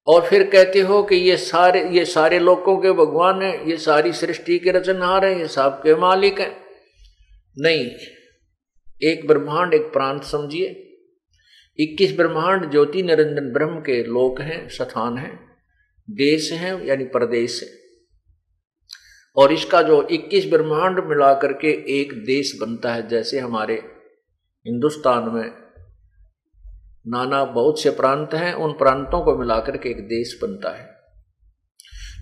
[0.08, 4.12] और फिर कहते हो कि ये सारे ये सारे लोगों के भगवान हैं, ये सारी
[4.12, 6.66] सृष्टि के रचनहार हैं, ये सब के मालिक हैं।
[7.60, 7.92] नहीं,
[9.04, 10.68] एक ब्रह्मांड, एक प्रांत समझिए।
[11.80, 15.51] इक्कीस ब्रह्मांड, ज्योति निरंजन ब्रह्म के लोक हैं, स्थान हैं।
[16.12, 17.82] देश हैं, यानी प्रदेश है।
[19.36, 23.74] और इसका जो 21 ब्रह्मांड मिला करके एक देश बनता है, जैसे हमारे
[24.68, 25.52] हिंदुस्तान में
[27.08, 30.86] नाना बहुत से प्रांत हैं, उन प्रांतों को मिलाकर के एक देश बनता है।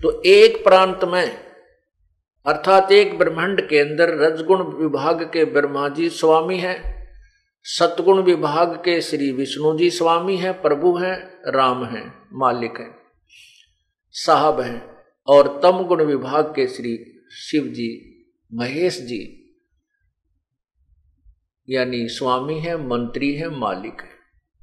[0.02, 1.38] तो एक प्रांत में,
[2.46, 7.08] अर्थात एक ब्रह्मांड के अंदर रजगुण विभाग के ब्रह्मा जी स्वामी हैं,
[7.64, 12.99] सतगुण विभाग के श्री विष्णु जी स्वामी हैं, प्रभु हैं, राम हैं, मालिक हैं।
[14.12, 14.96] साहब हैं
[15.26, 18.06] और तम गुण विभाग के श्री शिव जी
[18.54, 19.36] महेश जी,
[21.68, 24.08] यानी स्वामी है, मंत्री है, मालिक है।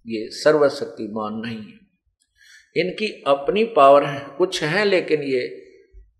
[0.07, 1.79] ये सर्वशक्तिमान नहीं है।
[2.75, 5.39] इनकी अपनी पावर है, कुछ है, लेकिन ये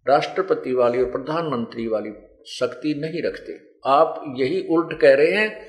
[0.07, 2.09] राष्ट्रपति वाली और प्रधानमंत्री वाली
[2.47, 5.67] शक्ति नहीं रखते। आप यही उल्ट कह रहे हैं,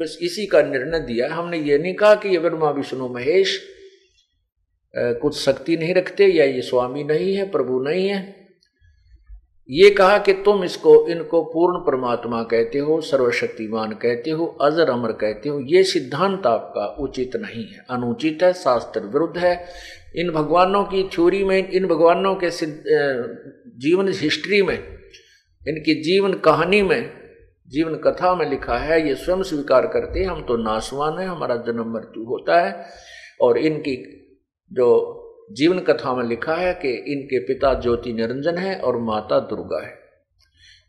[0.00, 3.73] बस इसी का निर्णय दिया हमने ये नहीं कहा कि ये ब्रह्मा विष्णु महेश
[4.94, 8.22] कुछ शक्ति नहीं रखते या ये स्वामी नहीं है, प्रभु नहीं है।
[9.68, 15.12] ये कहा कि तुम इसको, इनको पूर्ण परमात्मा कहते हो, सर्वशक्तिमान कहते हो, अजर अमर
[15.12, 19.54] कहते हो, ये सिद्धांत आपका उचित नहीं है। अनुचित है, शास्त्र विरुद्ध है।
[20.16, 22.50] इन भगवानों की थ्योरी में, इन भगवानों के
[23.80, 24.78] जीवन हिस्ट्री में,
[25.68, 27.10] इनकी जीवन कहानी में,
[27.68, 31.92] जीवन कथा में लिखा है, ये स्वयं स्वीकार करते हम तो नासवान है, हमारा जन्म
[31.94, 32.86] मृत्यु होता है,
[33.40, 33.96] और इनकी
[34.72, 35.20] जो
[35.52, 39.98] जीवन कथा में लिखा है कि इनके पिता ज्योति निरंजन है और माता दुर्गा है।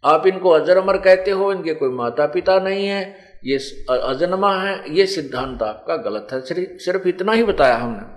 [0.03, 3.01] आप इनको अजर अमर कहते हो, इनके कोई माता पिता नहीं है,
[3.45, 3.57] ये
[3.89, 6.41] अजन्मा है, ये सिद्धांत आपका गलत है।
[6.77, 8.13] सिर्फ़ इतना ही बताया हमने।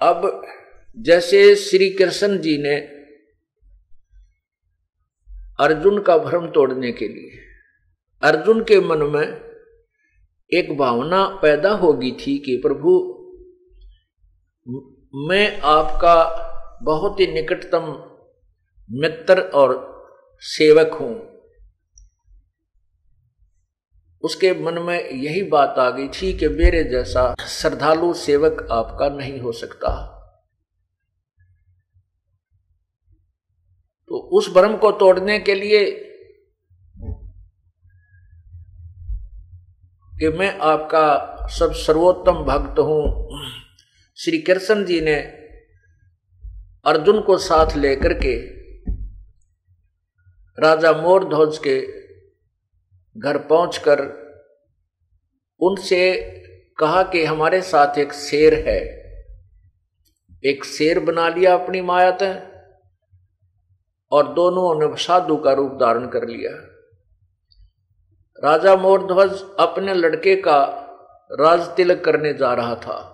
[0.00, 0.42] अब
[0.98, 2.76] जैसे श्री कृष्ण जी ने
[5.60, 7.30] अर्जुन का भ्रम तोड़ने के लिए,
[8.22, 9.40] अर्जुन के मन में
[10.50, 13.20] एक भावना पैदा होगी थी कि प्रभु
[14.68, 16.14] मैं आपका
[16.82, 18.10] बहुत ही निकटतम
[18.90, 19.72] मित्र और
[20.38, 21.34] सेवक हूँ।
[24.22, 29.40] उसके मन में यही बात आ गई थी कि मेरे जैसा श्रद्धालु सेवक आपका नहीं
[29.40, 30.10] हो सकता।
[34.08, 35.84] तो उस भ्रम को तोड़ने के लिए
[40.12, 41.06] कि मैं आपका
[41.48, 43.63] सब सर्वोत्तम भक्त हूँ।
[44.16, 45.14] श्री कृष्ण जी ने
[46.84, 48.36] अर्जुन को साथ लेकर के
[50.60, 51.80] राजा मोर ध्वज के
[53.20, 54.02] घर पहुंचकर
[55.60, 56.14] उनसे
[56.78, 58.80] कहा कि हमारे साथ एक शेर है।
[60.44, 62.22] एक शेर बना लिया अपनी मायात
[64.12, 66.52] और दोनों ने साधु का रूप धारण कर लिया।
[68.50, 70.64] राजा मोरध्वज अपने लड़के का
[71.32, 73.10] राज तिलक करने जा रहा था।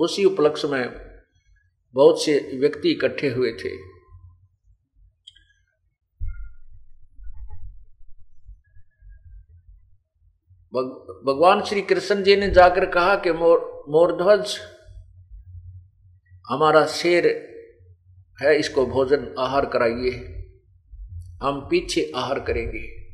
[0.00, 0.90] उसी उपलक्ष्य में
[1.94, 3.92] बहुत से व्यक्ति इकट्ठे हुए थे।
[11.26, 14.58] भगवान श्री कृष्ण जी ने जाकर कहा कि मोर, मोरध्वज,
[16.48, 17.26] हमारा शेर
[18.42, 20.10] है, इसको भोजन, आहार कराइए।
[21.42, 23.12] हम पीछे आहार करेंगे।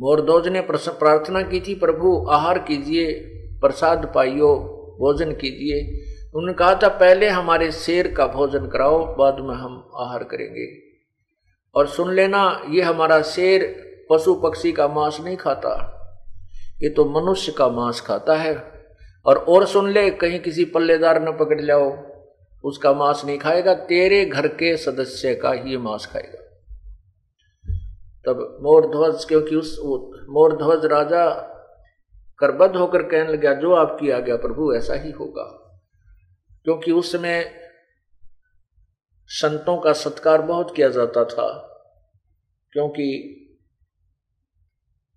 [0.00, 3.12] मोरध्वज ने प्रार्थना की थी, प्रभु, आहार कीजिए,
[3.60, 9.54] प्रसाद पाइयो। भोजन कीजिए। उन्होंने कहा था, पहले हमारे शेर का भोजन कराओ, बाद में
[9.54, 10.78] हम आहार करेंगे।
[11.74, 15.92] और सुन लेना, ये हमारा शेर पशु पक्षी का मांस नहीं खाता।
[16.82, 18.84] ये तो मनुष्य का मांस खाता है।
[19.26, 21.96] और और सुन ले, कहीं किसी पल्लेदार न पकड़ जाओ।
[22.64, 26.42] उसका मांस नहीं खाएगा, तेरे घर के सदस्य का ही मांस खाएगा।
[28.26, 29.78] तब मोरध्वज, क्योंकि उस
[30.28, 31.52] मोरध्वज राजा
[32.38, 35.62] करबद्ध होकर कहने लगा जो आपकी आ गया प्रभु, ऐसा ही होगा।
[36.64, 37.52] क्योंकि उस समय
[39.26, 41.48] संतों का सत्कार बहुत किया जाता था,
[42.72, 43.42] क्योंकि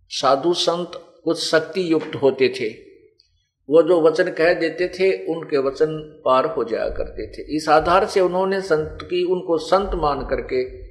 [0.10, 0.92] साधु संत
[1.24, 2.70] कुछ शक्ति युक्त होते थे।
[3.70, 8.06] वो जो वचन कह देते थे, उनके वचन पार हो जाया करते थे। इस आधार
[8.06, 10.90] से उन्होंने संत की, उनको संत मान करके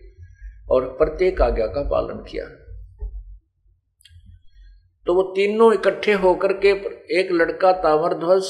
[0.70, 2.57] और प्रत्येक आज्ञा का पालन किया।
[5.08, 6.68] तो वो तीनों इकट्ठे होकर के
[7.20, 8.44] एक लड़का तामरध्वज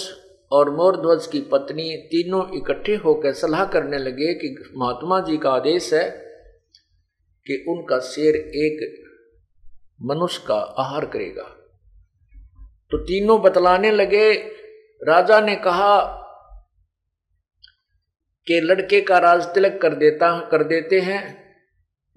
[0.52, 5.94] और मोरध्वज की पत्नी तीनों इकट्ठे होकर सलाह करने लगे कि महात्मा जी का आदेश
[5.94, 6.10] है
[7.46, 9.04] कि उनका शेर एक
[10.02, 11.42] मनुष्य का आहार करेगा।
[12.90, 14.34] तो तीनों बतलाने लगे।
[15.02, 16.00] राजा ने कहा
[18.46, 21.44] कि लड़के का राज तिलक कर देता, कर देते हैं।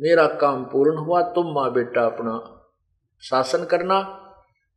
[0.01, 2.63] मेरा काम पूर्ण हुआ, तुम माँ बेटा अपना
[3.19, 4.17] शासन करना।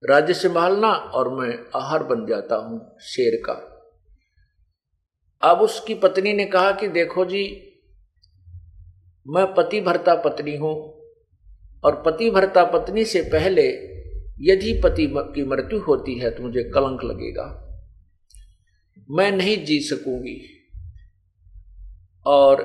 [0.05, 3.53] राज्य संभालना और मैं आहार बन जाता हूँ शेर का।
[5.43, 7.45] अब उसकी पत्नी ने कहा कि देखो जी,
[9.27, 10.75] मैं पति भरता पत्नी हूँ
[11.85, 13.67] और पति भरता पत्नी से पहले
[14.43, 17.47] यदि पति की मृत्यु होती है तो मुझे कलंक लगेगा।
[19.11, 20.41] मैं नहीं जी सकूँगी
[22.27, 22.63] और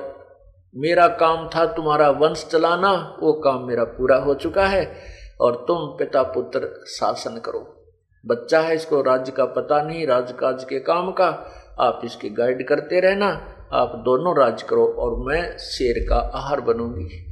[0.74, 4.84] मेरा काम था तुम्हारा वंश चलाना, वो काम मेरा पूरा हो चुका है।
[5.40, 7.60] और तुम पिता पुत्र शासन करो।
[8.24, 11.28] बच्चा है इसको राज्य का पता नहीं, राजकाज के काम का।
[11.80, 13.28] आप इसकी गाइड करते रहना,
[13.72, 17.26] आप दोनों राज करो और मैं शेर का आहार बनूँगी।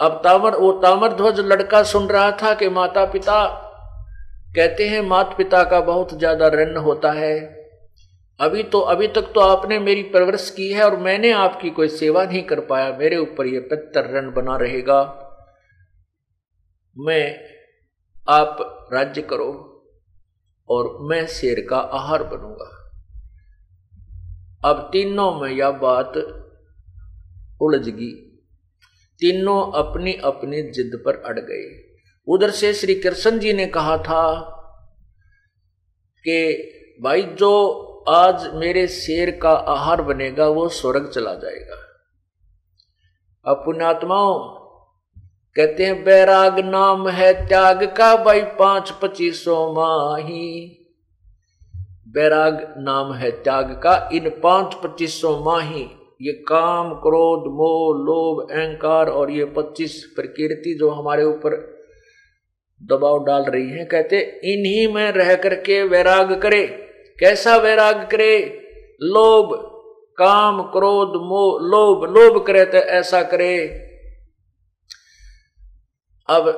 [0.00, 3.44] अब तामर वो तामर ध्वज लड़का सुन रहा था कि माता पिता
[4.56, 7.34] कहते हैं माता पिता का बहुत ज़्यादा ऋण होता है।
[8.40, 12.24] अभी तो अभी तक तो आपने मेरी परवरिश की है और मैंने आपकी कोई सेवा
[12.24, 15.02] नहीं कर पाया। मेरे ऊपर ये पितर ऋण बना रहेगा।
[16.98, 17.40] मैं
[18.28, 19.72] आप राज्य करो
[20.68, 22.82] और मैं शेर का आहार बनूँगा।
[24.64, 26.12] अब तीनों में यह बात
[27.60, 28.22] उलझ गई
[29.18, 31.96] तीनों अपनी अपनी जिद पर अड़ गए।
[32.28, 34.40] उधर से श्री कृष्ण जी ने कहा था
[36.18, 36.52] कि,
[37.02, 41.76] भाई, जो आज मेरे शेर का आहार बनेगा, वो स्वर्ग चला जाएगा।
[43.50, 44.65] अब पुण्यात्माओं
[45.56, 50.78] कहते हैं, बैराग नाम है त्याग का, भाई पाँच पच्चीसों माही।
[52.08, 55.88] बैराग नाम है त्याग का, इन पाँच पच्चीसों माही,
[56.22, 61.76] ये काम, क्रोध, मोह, लोभ, अहंकार और ये पच्चीस प्रकृति जो हमारे ऊपर
[62.82, 66.66] दबाव डाल रही है, कहते, इन्हीं में रह करके वैराग करे।
[67.20, 68.60] कैसा वैराग करे?
[69.02, 69.50] लोभ,
[70.16, 73.85] काम, क्रोध, मोह, लोभ लोभ करे तो ऐसा करे।
[76.28, 76.48] अब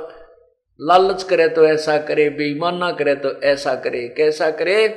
[0.81, 4.89] लालच करे तो ऐसा करे, बेईमाना करे तो ऐसा करे, कैसा करे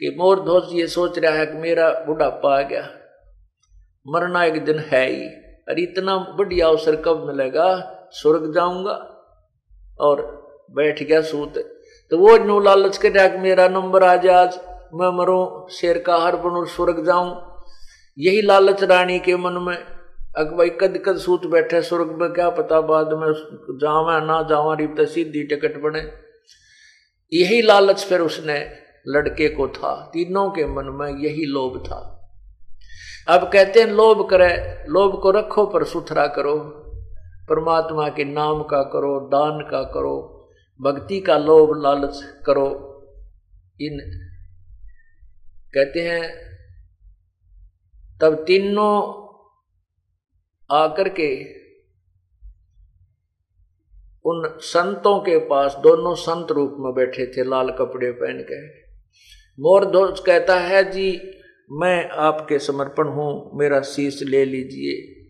[0.00, 2.82] कि मोर ध्वज ये सोच रहा है कि मेरा बुढ़ापा आ गया,
[4.06, 5.26] मरना एक दिन है ही
[5.68, 7.66] अरे इतना बढ़िया अवसर कब मिलेगा?
[8.12, 8.92] स्वर्ग जाऊँगा
[10.00, 10.20] और
[10.70, 11.54] बैठ गया सूत।
[12.12, 14.58] तो वो नो लालच कर कि मेरा नंबर आ जाए आज,
[14.94, 17.30] मैं मरूं, शेर का हर बनू स्वर्ग जाऊँ।
[18.18, 19.76] यही लालच रानी के मन में
[20.38, 23.32] अक भाई कद कद सूत बैठे स्वर्ग में क्या पता बाद में
[23.78, 26.00] जावा ना जावा रिप सीधी टिकट बने।
[27.32, 28.70] यही लालच फिर उसने
[29.08, 32.10] लड़के को था, तीनों के मन में यही लोभ था।
[33.28, 36.56] अब कहते हैं, लोभ करे, लोभ को रखो पर सुथरा करो।
[37.48, 40.48] परमात्मा के नाम का करो, दान का करो,
[40.82, 42.68] भक्ति का लोभ लालच करो।
[43.80, 43.98] इन
[45.74, 46.34] कहते हैं,
[48.20, 49.23] तब तीनों
[50.72, 51.64] आकर के
[54.26, 58.68] उन संतों के पास, दोनों संत रूप में बैठे थे, लाल कपड़े पहन के।
[59.62, 61.20] मोर मोरध्वज कहता है, जी,
[61.72, 65.20] मैं आपके समर्पण हूँ, मेरा शीश ले लीजिए।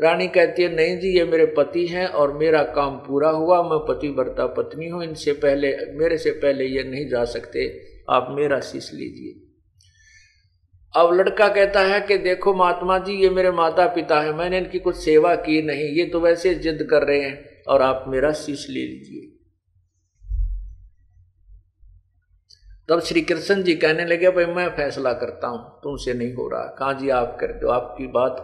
[0.00, 3.78] रानी कहती है, नहीं जी, ये मेरे पति हैं और मेरा काम पूरा हुआ, मैं
[3.78, 8.60] पति भरता पत्नी हूँ, इनसे पहले, मेरे से पहले ये नहीं जा सकते, आप मेरा
[8.60, 9.45] शीश लीजिए।
[10.96, 14.78] अब लड़का कहता है कि देखो महात्मा जी, ये मेरे माता पिता है, मैंने इनकी
[14.78, 18.66] कुछ सेवा की नहीं, ये तो वैसे जिद कर रहे हैं, और आप मेरा शीश
[18.70, 19.32] ले लीजिए।
[22.88, 26.62] तब श्री कृष्ण जी कहने लगे, भाई, मैं फैसला करता हूँ, तुमसे नहीं हो रहा,
[26.78, 28.36] कहा जी आप कर दो आपकी बात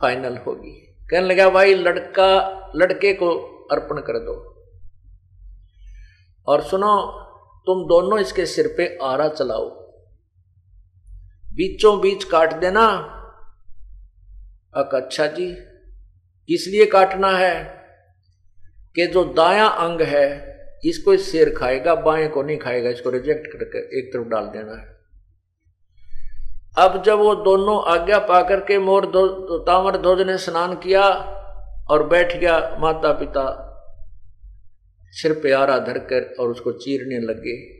[0.00, 0.70] फाइनल होगी।
[1.10, 2.28] कहने लगा, भाई, लड़का,
[2.76, 3.30] लड़के को
[3.72, 4.34] अर्पण कर दो,
[6.46, 6.94] और सुनो,
[7.66, 9.85] तुम दोनों इसके सिर पे आरा चलाओ
[11.56, 12.86] बीचों बीच काट देना।
[14.74, 15.56] अक अच्छा जी
[16.48, 17.76] इसलिए काटना है?
[18.94, 23.98] कि जो दाया अंग है इसको शेर खाएगा बाएँ को नहीं खाएगा इसको रिजेक्ट करके
[23.98, 24.96] एक तरफ़ डाल देना है।
[26.78, 31.02] अब जब वो दोनों आज्ञा पाकर के मोर दो, तामर ध्वज ने स्नान किया
[31.90, 33.62] और बैठ गया माता पिता
[35.10, 37.75] सिर पे आरा धरकर और उसको चीरने लगे।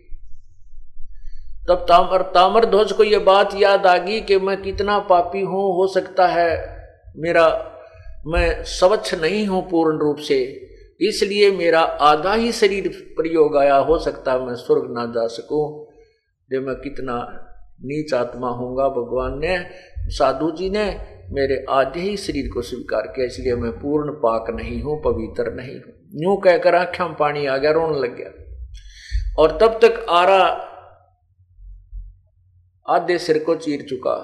[1.69, 5.65] तब तामर तामर ध्वज को यह बात याद आ गई कि मैं कितना पापी हूँ,
[5.77, 6.51] हो सकता है
[7.17, 7.47] मेरा,
[8.27, 10.39] मैं स्वच्छ नहीं हूँ पूर्ण रूप से,
[11.01, 15.87] इसलिए मेरा आधा ही शरीर प्रयोग आया, हो सकता है मैं स्वर्ग ना जा सकूँ।
[16.51, 17.17] जो मैं कितना
[17.85, 19.59] नीच आत्मा होऊँगा, भगवान ने,
[20.09, 20.85] साधु जी ने
[21.33, 25.75] मेरे आधे ही शरीर को स्वीकार किया, इसलिए मैं पूर्ण पाक नहीं हूँ, पवित्र नहीं
[25.75, 28.31] हूँ। यूँ कहकर आख्या पानी आ गया, रोने लग गया।
[29.39, 30.66] और तब तक आरा
[32.89, 34.17] आधे सिर को चीर चुका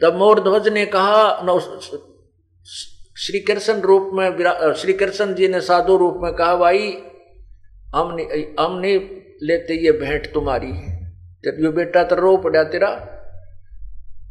[0.00, 1.58] तब मोर ध्वज ने कहा
[3.16, 6.88] श्री कृष्ण रूप में श्री कृष्ण जी ने साधु रूप में कहा, भाई
[7.94, 8.98] हम नहीं हम नहीं
[9.42, 12.88] लेते ये भेंट तुम्हारी ये बेटा तो रो पड़ा तेरा।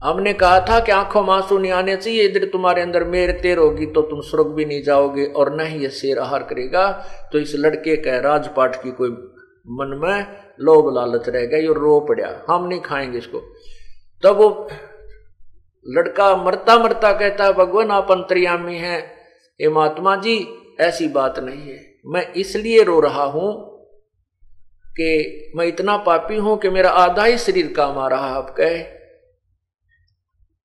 [0.03, 3.85] हमने कहा था कि आँखों मांसू नहीं आने चाहिए इधर तुम्हारे अंदर मेर तेर होगी
[3.85, 6.89] तो तुम स्वर्ग भी नहीं जाओगे और न ही ये शेर आहार करेगा।
[7.31, 11.99] तो इस लड़के का राजपाट की कोई मन में लोभ लालच रह गया, ये रो
[11.99, 13.39] पड़ा। हम नहीं खाएँगे इसको।
[14.23, 14.67] तब वो
[15.85, 19.01] लड़का मरता मरता कहता है भगवान, आप अंतर्यामी हैं।
[19.59, 20.37] ये महात्मा जी,
[20.79, 23.53] ऐसी बात नहीं है। मैं इसलिए रो रहा हूँ
[24.85, 28.83] कि मैं इतना पापी हूँ कि मेरा आधा ही शरीर काम आ रहा आप कहे,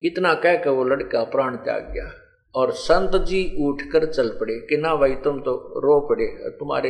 [0.03, 2.11] इतना कह के वो लड़का प्राण त्याग गया
[2.55, 6.89] और संत जी उठकर चल पड़े कि ना भाई, तुम तो रो पड़े। तुम्हारे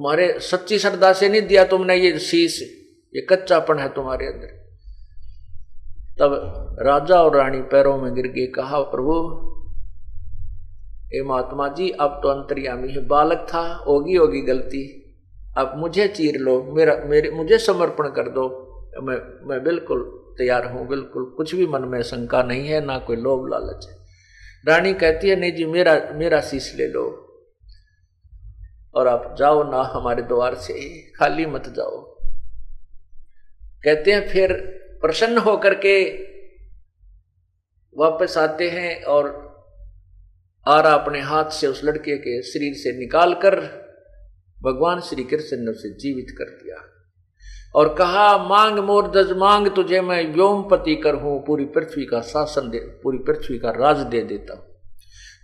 [0.00, 2.62] तुम्हारे सच्ची श्रद्धा से नहीं दिया तुमने ये शीश,
[3.16, 4.46] ये कच्चापन है तुम्हारे अंदर।
[6.20, 6.30] तब
[6.80, 9.12] राजा और रानी पैरों में गिर गए, कहा, प्रभु
[11.14, 15.12] ए महात्मा जी, अब तो अंतर्यामी है। बालक था होगी होगी गलती।
[15.58, 18.48] अब मुझे चीर लो, मेरा, मेरे, मुझे समर्पण कर दो।
[19.02, 20.02] मैं मैं बिल्कुल
[20.38, 23.94] तैयार हूँ, बिल्कुल। कुछ भी मन में शंका नहीं है, ना कोई लोभ लालच है।
[24.68, 27.26] रानी कहती है, नहीं जी, मेरा मेरा शीश ले लो।
[28.94, 32.00] और आप जाओ ना हमारे द्वार से, खाली मत जाओ।
[33.84, 34.52] कहते हैं, फिर
[35.00, 36.10] प्रसन्न होकर के
[37.96, 39.50] वापस आते हैं और
[40.68, 43.60] आरा अपने हाथ से उस लड़के के शरीर से निकालकर
[44.64, 46.84] भगवान श्री कृष्ण ने उसे जीवित कर दिया।
[47.74, 52.70] और कहा, मांग मोर दज मांग तुझे, मैं व्योमपति कर हूँ, पूरी पृथ्वी का शासन
[52.70, 54.69] दे, पूरी पृथ्वी का राज दे देता हूँ।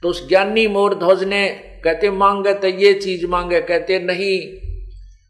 [0.02, 1.48] तो उस ज्ञानी मोर ध्वज ने
[1.84, 4.60] कहते, मांगे तो ये चीज़ मांगे। कहते, नहीं,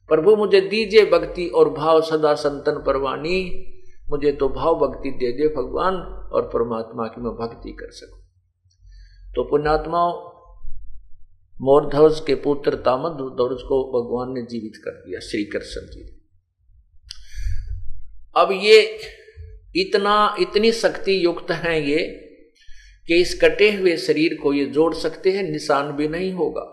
[0.09, 3.73] प्रभु मुझे दीजिए भक्ति और भाव सदा संतन परवानी।
[4.11, 5.95] मुझे तो भाव भक्ति दे दे भगवान
[6.33, 8.21] और परमात्मा की मैं भक्ति कर सकूँ।
[9.35, 10.13] तो पुण्यात्माओं,
[11.61, 16.23] मोरध्वज के पुत्र तामद ध्वज को भगवान ने जीवित कर दिया श्री कृष्ण जी।
[18.37, 18.99] अब ये
[19.77, 22.26] इतना, इतनी शक्ति युक्त हैं ये
[23.09, 26.73] कि इस कटे हुए शरीर को ये जोड़ सकते हैं, निशान भी नहीं होगा।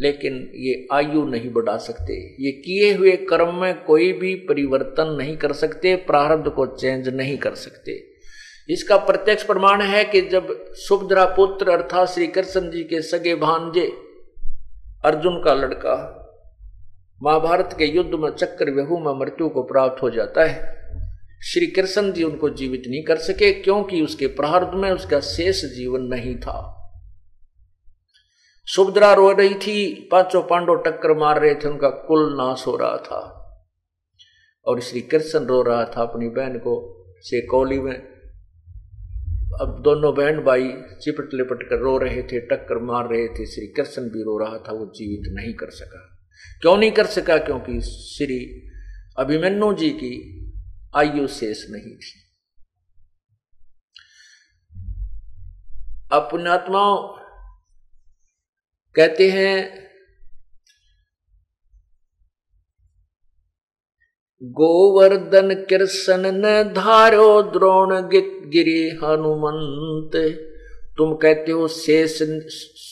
[0.00, 2.14] लेकिन ये आयु नहीं बढ़ा सकते।
[2.44, 7.38] ये किए हुए कर्म में कोई भी परिवर्तन नहीं कर सकते, प्रारब्ध को चेंज नहीं
[7.38, 8.10] कर सकते।
[8.68, 13.92] इसका प्रत्यक्ष प्रमाण है कि जब सुभद्रा पुत्र अर्थात श्री कृष्ण जी के सगे भांजे,
[15.04, 16.16] अर्जुन का लड़का,
[17.22, 20.79] महाभारत के युद्ध में चक्र व्यहू में मृत्यु को प्राप्त हो जाता है
[21.42, 26.00] श्री कृष्ण जी उनको जीवित नहीं कर सके, क्योंकि उसके प्रारब्ध में उसका शेष जीवन
[26.00, 26.76] नहीं था।
[28.66, 32.96] सुभद्रा रो रही थी, पाँचों पांडव टक्कर मार रहे थे, उनका कुल नाश हो रहा
[32.96, 33.36] था।
[34.66, 37.98] और श्री कृष्ण रो रहा था अपनी बहन को से कौली में।
[39.60, 40.72] अब दोनों बहन भाई
[41.02, 44.58] चिपट लिपट कर रो रहे थे, टक्कर मार रहे थे, श्री कृष्ण भी रो रहा
[44.58, 46.18] था, वो जीवित नहीं कर सका।
[46.60, 47.38] क्यों नहीं कर सका?
[47.38, 48.68] क्योंकि श्री
[49.18, 50.39] अभिमन्यु जी की
[50.96, 52.20] आयु शेष नहीं थी।
[56.12, 57.08] अपनात्माओं
[58.96, 59.80] कहते हैं,
[64.42, 70.16] गोवर्धन कृष्ण न धारो द्रोण गिरी हनुमंत।
[70.96, 72.18] तुम कहते हो, शेष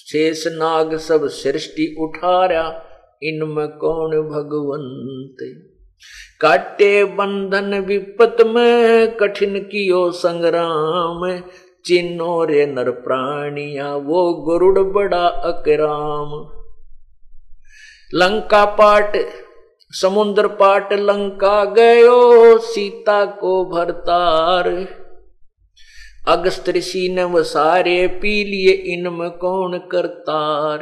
[0.08, 2.84] शेष नाग सब सृष्टि उठारा,
[3.22, 5.67] इनमें कौन भगवंत?
[6.40, 11.42] काटे बंधन विपत में, कठिन कियो संग्राम।
[11.84, 16.58] चिन्हो रे नर प्राणिया, वो गुरुड़ बड़ा अकराम।
[18.14, 19.12] लंका पाट,
[19.90, 24.88] समुद्र पाट लंका गयो, सीता को भरतार।
[26.28, 30.78] अगस्त ऋषि ने वसारे पी लिए इनमें कौन करतार।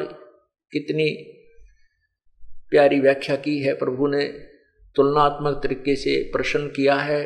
[0.72, 1.32] कितनी
[2.70, 4.55] प्यारी व्याख्या की है प्रभु ने।
[4.96, 7.24] तुलनात्मक तरीके से प्रश्न किया है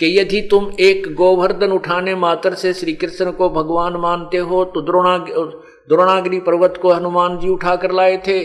[0.00, 4.80] कि यदि तुम एक गोवर्धन उठाने मात्र से श्री कृष्ण को भगवान मानते हो तो
[4.80, 5.16] द्रोणा
[5.88, 8.42] द्रोणागिरी पर्वत को हनुमान जी उठा कर लाए थे।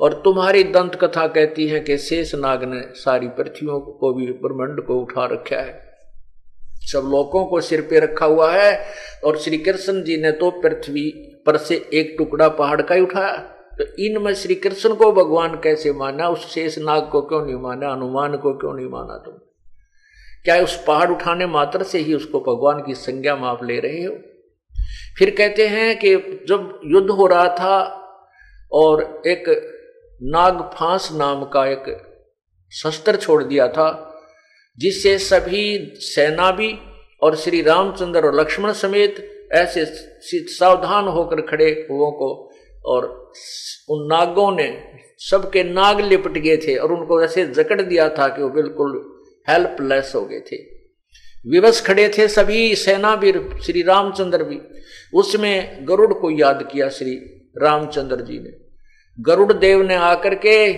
[0.00, 4.80] और तुम्हारी दंत कथा कहती है कि शेष नाग ने सारी पृथ्वियों को भी ब्रह्मंड
[4.86, 5.78] को उठा रखा है।
[6.82, 8.72] सब लोगों को सिर पे रखा हुआ है,
[9.24, 11.10] और श्री कृष्ण जी ने तो पृथ्वी
[11.46, 13.34] पर से एक टुकड़ा पहाड़ का ही उठाया।
[13.80, 16.28] तो इनमें श्री कृष्ण को भगवान कैसे माना?
[16.28, 17.92] उस शेष नाग को क्यों नहीं माना?
[17.92, 19.34] हनुमान को क्यों नहीं माना तुम
[20.44, 24.04] क्या उस पहाड़ उठाने मात्र से ही उसको भगवान की संज्ञा में आप ले रहे
[24.04, 24.16] हो?
[25.18, 26.16] फिर कहते हैं कि
[26.48, 27.78] जब युद्ध हो रहा था
[28.72, 29.44] और एक
[30.22, 32.02] नाग फांस नाम का एक
[32.72, 34.20] शस्त्र छोड़ दिया था,
[34.78, 36.78] जिससे सभी सेना भी
[37.22, 39.84] और श्री रामचंद्र और लक्ष्मण समेत ऐसे
[40.48, 42.50] सावधान होकर खड़े हुओं को
[42.84, 43.19] और
[43.88, 44.82] उन नागों ने,
[45.18, 50.12] सबके नाग लिपट गए थे और उनको ऐसे जकड़ दिया था कि वो बिल्कुल हेल्पलेस
[50.14, 50.56] हो गए थे।
[51.50, 54.60] विवश खड़े थे सभी सेना भी श्री रामचंद्र भी।
[55.14, 57.14] उसमें गरुड़ को याद किया श्री
[57.58, 58.50] रामचंद्र जी ने।
[59.20, 60.72] गरुड़ देव ने आकर के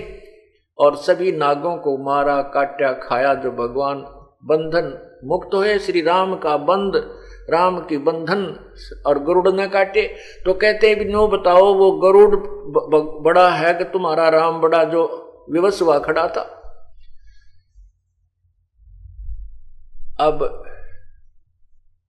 [0.78, 3.96] और सभी नागों को मारा काटा खाया जो भगवान
[4.44, 8.44] बंधन मुक्त हुए, श्री राम का बंद राम की बंधन
[9.06, 10.02] और गरुड़ न काटे।
[10.44, 12.36] तो कहते हैं नो, बताओ, वो गरुड़
[13.22, 15.04] बड़ा है कि तुम्हारा राम बड़ा जो
[15.50, 16.42] विवश हुआ खड़ा था?
[20.20, 20.38] अब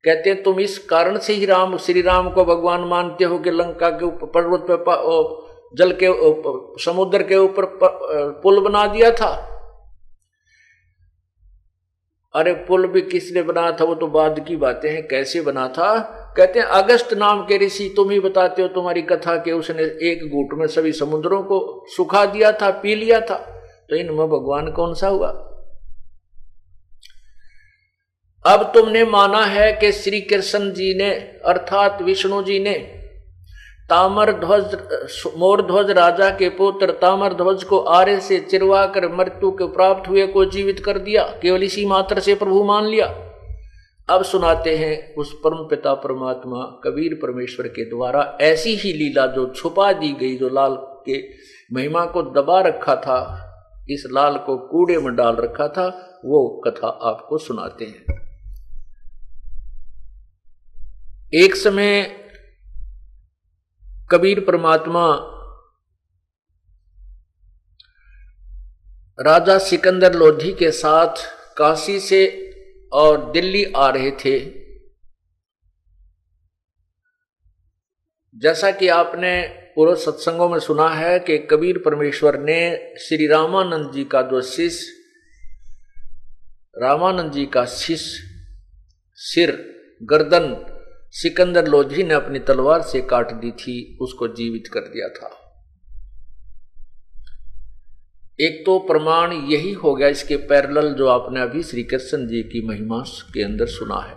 [0.03, 3.51] कहते हैं, तुम इस कारण से ही राम श्री राम को भगवान मानते हो कि
[3.51, 4.77] लंका के ऊपर पर्वत पे
[5.77, 6.09] जल के
[6.83, 7.65] समुद्र के ऊपर
[8.43, 9.31] पुल बना दिया था?
[12.35, 13.83] अरे पुल भी किसने बनाया था?
[13.83, 15.99] वो तो बाद की बातें हैं। कैसे बना था?
[16.37, 20.31] कहते हैं, अगस्त नाम के ऋषि, तुम ही बताते हो तुम्हारी कथा के उसने एक
[20.31, 24.93] घूट में सभी समुद्रों को सुखा दिया था, पी लिया था। तो इनमें भगवान कौन
[24.93, 25.49] सा हुआ?
[28.45, 31.09] अब तुमने माना है कि श्री कृष्ण जी ने,
[31.45, 33.02] अर्थात विष्णु जी ने
[33.89, 34.75] तामर ध्वज
[35.37, 40.09] मोर ध्वज राजा के पुत्र तामर ध्वज को आर्य से चिरवा कर मृत्यु के प्राप्त
[40.09, 43.07] हुए को जीवित कर दिया। केवल इसी मात्र से प्रभु मान लिया।
[44.09, 49.45] अब सुनाते हैं उस परम पिता परमात्मा कबीर परमेश्वर के द्वारा। ऐसी ही लीला जो
[49.55, 50.77] छुपा दी गई, जो लाल
[51.09, 51.21] के
[51.73, 53.49] महिमा को दबा रखा था,
[53.89, 55.87] इस लाल को कूड़े में डाल रखा था,
[56.25, 58.23] वो कथा आपको सुनाते हैं।
[61.33, 62.22] एक समय
[64.11, 65.29] कबीर परमात्मा
[69.19, 71.15] राजा सिकंदर लोधी के साथ
[71.57, 72.21] काशी से
[72.93, 74.39] और दिल्ली आ रहे थे।
[78.35, 79.41] जैसा कि आपने
[79.75, 84.87] पूर्व सत्संगों में सुना है कि कबीर परमेश्वर ने श्री रामानंद जी का जो शिष्य,
[86.77, 88.23] रामानंद जी का शिष्य,
[89.15, 89.51] सिर,
[90.03, 90.72] गर्दन
[91.15, 95.39] सिकंदर लोधी ने अपनी तलवार से काट दी थी, उसको जीवित कर दिया था।
[98.41, 102.67] एक तो प्रमाण यही हो गया इसके पैरल जो आपने अभी श्री कृष्ण जी की
[102.67, 103.03] महिमा
[103.33, 104.15] के अंदर सुना है।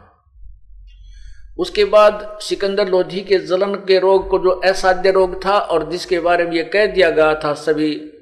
[1.59, 6.21] उसके बाद सिकंदर लोधी के जलन के रोग को जो असाध्य रोग था और जिसके
[6.21, 8.13] बारे में यह कह दिया गया था, सभी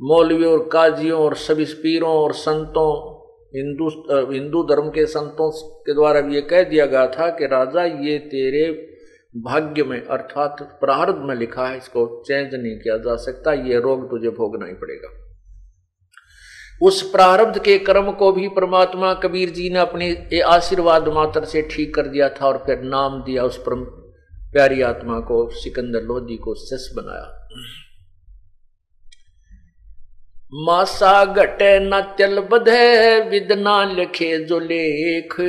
[0.00, 3.11] मौलवियों और काजियों और सभी पीरों और संतों
[3.54, 3.88] हिंदू
[4.32, 5.50] हिंदू धर्म के संतों
[5.82, 8.70] के द्वारा ये कह दिया गया था कि राजा, ये तेरे
[9.36, 14.10] भाग्य में, अर्थात प्रारब्ध में लिखा है, इसको चेंज नहीं किया जा सकता, ये रोग
[14.10, 15.18] तुझे भोगना ही पड़ेगा।
[16.82, 21.94] उस प्रारब्ध के कर्म को भी परमात्मा कबीर जी ने अपने आशीर्वाद मात्र से ठीक
[21.94, 23.74] कर दिया था और फिर नाम दिया उस पर
[24.52, 27.48] प्यारी आत्मा को, सिकंदर लोधी को सस बनाया।
[30.54, 35.40] मासा घटे न चल बधे विदना लिखे जो लेख।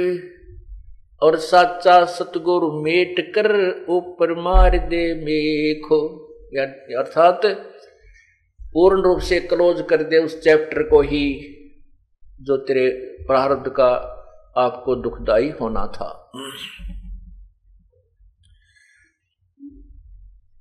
[1.24, 3.52] और साचा सतगुरु मेट कर
[3.90, 6.00] ऊपर मार दे मेखो।
[6.98, 7.42] अर्थात
[8.62, 11.26] पूर्ण रूप से क्लोज कर दे उस चैप्टर को ही,
[12.42, 12.90] जो तेरे
[13.28, 13.92] प्रारब्ध का
[14.58, 16.32] आपको दुखदाई होना था।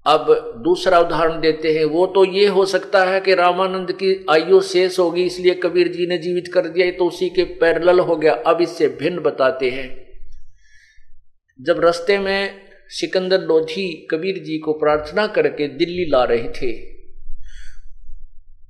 [0.06, 0.26] अब
[0.58, 4.98] दूसरा उदाहरण देते हैं, वो तो ये हो सकता है कि रामानंद की आयु शेष
[4.98, 8.60] होगी, इसलिए कबीर जी ने जीवित कर दिया तो उसी के पैरल हो गया। अब
[8.60, 9.88] इससे भिन्न बताते हैं।
[11.60, 16.72] जब रस्ते में सिकंदर लोधी कबीर जी को प्रार्थना करके दिल्ली ला रहे थे,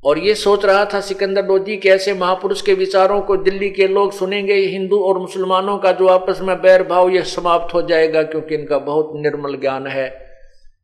[0.05, 3.87] और ये सोच रहा था सिकंदर लोधी के ऐसे महापुरुष के विचारों को दिल्ली के
[3.89, 8.22] लोग सुनेंगे, हिंदू और मुसलमानों का जो आपस में बैर भाव यह समाप्त हो जाएगा,
[8.22, 10.11] क्योंकि इनका बहुत निर्मल ज्ञान है।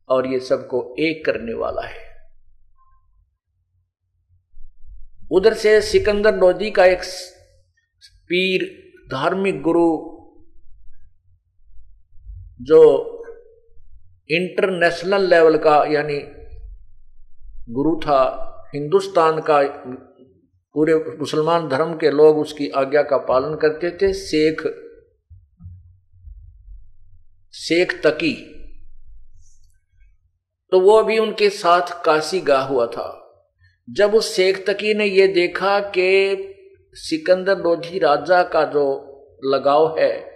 [0.09, 2.09] और ये सबको एक करने वाला है।
[5.31, 7.01] उधर से सिकंदर लोधी का एक
[8.27, 8.63] पीर,
[9.11, 10.19] धार्मिक गुरु
[12.61, 13.15] जो
[14.31, 16.19] इंटरनेशनल लेवल का, यानी
[17.73, 18.45] गुरु था,
[18.75, 19.61] हिंदुस्तान का,
[20.75, 24.61] पूरे मुसलमान धर्म के लोग उसकी आज्ञा का पालन करते थे। शेख
[27.53, 28.58] शेख तकी
[30.71, 33.15] तो वो अभी उनके साथ काशी गा हुआ था।
[33.89, 36.55] जब उस शेख तकी ने यह देखा कि
[36.93, 39.05] सिकंदर लोधी राजा का जो
[39.45, 40.29] लगाव है,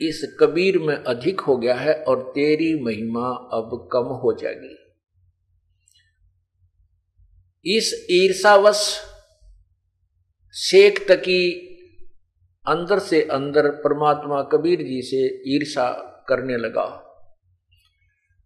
[0.00, 4.78] इस कबीर में अधिक हो गया है और तेरी महिमा अब कम हो जाएगी।
[7.76, 9.00] इस ईर्षावश
[10.54, 11.68] शेख तकी
[12.68, 15.90] अंदर से अंदर परमात्मा कबीर जी से ईर्षा
[16.28, 17.08] करने लगा।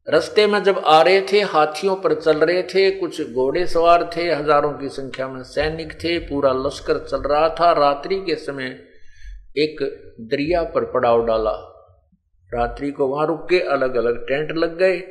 [0.08, 4.30] रस्ते में जब आ रहे थे, हाथियों पर चल रहे थे, कुछ घोड़े सवार थे,
[4.30, 8.78] हज़ारों की संख्या में सैनिक थे, पूरा लश्कर चल रहा था। रात्रि के समय
[9.58, 9.82] एक
[10.30, 11.54] दरिया पर पड़ाव डाला।
[12.50, 15.02] रात्रि को वहाँ रुक के अलग अलग टेंट लग गए।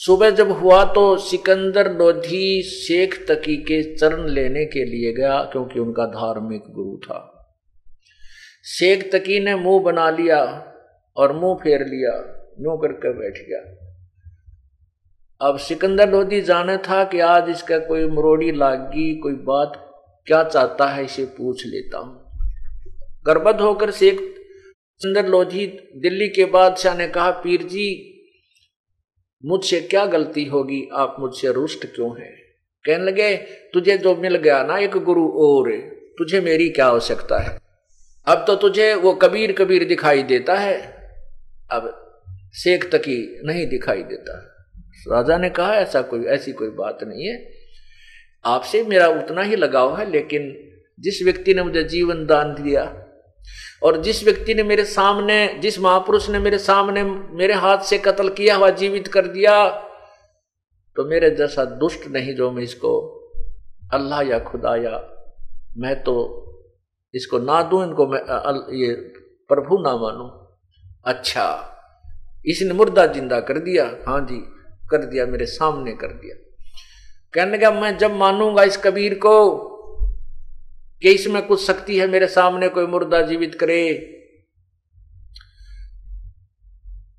[0.00, 5.80] सुबह जब हुआ तो सिकंदर लोधी शेख तकी के चरण लेने के लिए गया, क्योंकि
[5.80, 7.22] उनका धार्मिक गुरु था।
[8.66, 10.42] शेख तकी ने मुँह बना लिया
[11.16, 12.12] और मुँह फेर लिया
[12.60, 13.75] यूँ करके बैठ गया।
[15.40, 19.72] अब सिकंदर लोधी जाने था कि आज इसका कोई मरोड़ी लागी, कोई बात,
[20.26, 22.30] क्या चाहता है इसे पूछ लेता हूँ।
[23.26, 25.66] गर्भत होकर शेख सिकंदर लोधी
[25.96, 28.12] दिल्ली के बादशाह ने कहा, पीर जी,
[29.44, 30.88] मुझसे क्या गलती होगी?
[30.92, 32.36] आप मुझसे रुष्ट क्यों हैं?
[32.84, 33.36] कहने लगे,
[33.74, 35.72] तुझे जो मिल गया ना, एक गुरु और
[36.18, 37.60] तुझे मेरी क्या आवश्यकता है?
[38.26, 40.80] अब तो तुझे वो कबीर कबीर दिखाई देता है।
[41.70, 42.12] अब
[42.54, 44.52] शेख तकी नहीं दिखाई देता।
[45.06, 47.36] राजा ने कहा, ऐसा कोई, ऐसी कोई बात नहीं है।
[48.44, 50.54] आपसे मेरा उतना ही लगाव है, लेकिन
[50.98, 52.82] जिस व्यक्ति ने मुझे जीवन दान दिया
[53.82, 57.02] और जिस व्यक्ति ने मेरे सामने, जिस महापुरुष ने मेरे सामने
[57.34, 59.56] मेरे हाथ से कत्ल किया हुआ जीवित कर दिया
[60.96, 62.92] तो मेरे जैसा दुष्ट नहीं जो मैं इसको
[63.94, 64.96] अल्लाह या खुदा या
[65.78, 66.14] मैं तो
[67.14, 68.20] इसको ना दूँ, इनको मैं
[68.76, 68.92] ये
[69.50, 70.24] प्रभु ना मानू।
[71.06, 71.46] अच्छा
[72.44, 74.40] इसने मुर्दा ज़िंदा कर दिया। हाँ जी।
[74.90, 76.42] कर दिया, मेरे सामने कर दिया।
[77.34, 79.54] कहने का मैं जब मानूँगा इस कबीर को
[81.02, 84.12] कि इसमें कुछ शक्ति है, मेरे सामने कोई मुर्दा जीवित करे।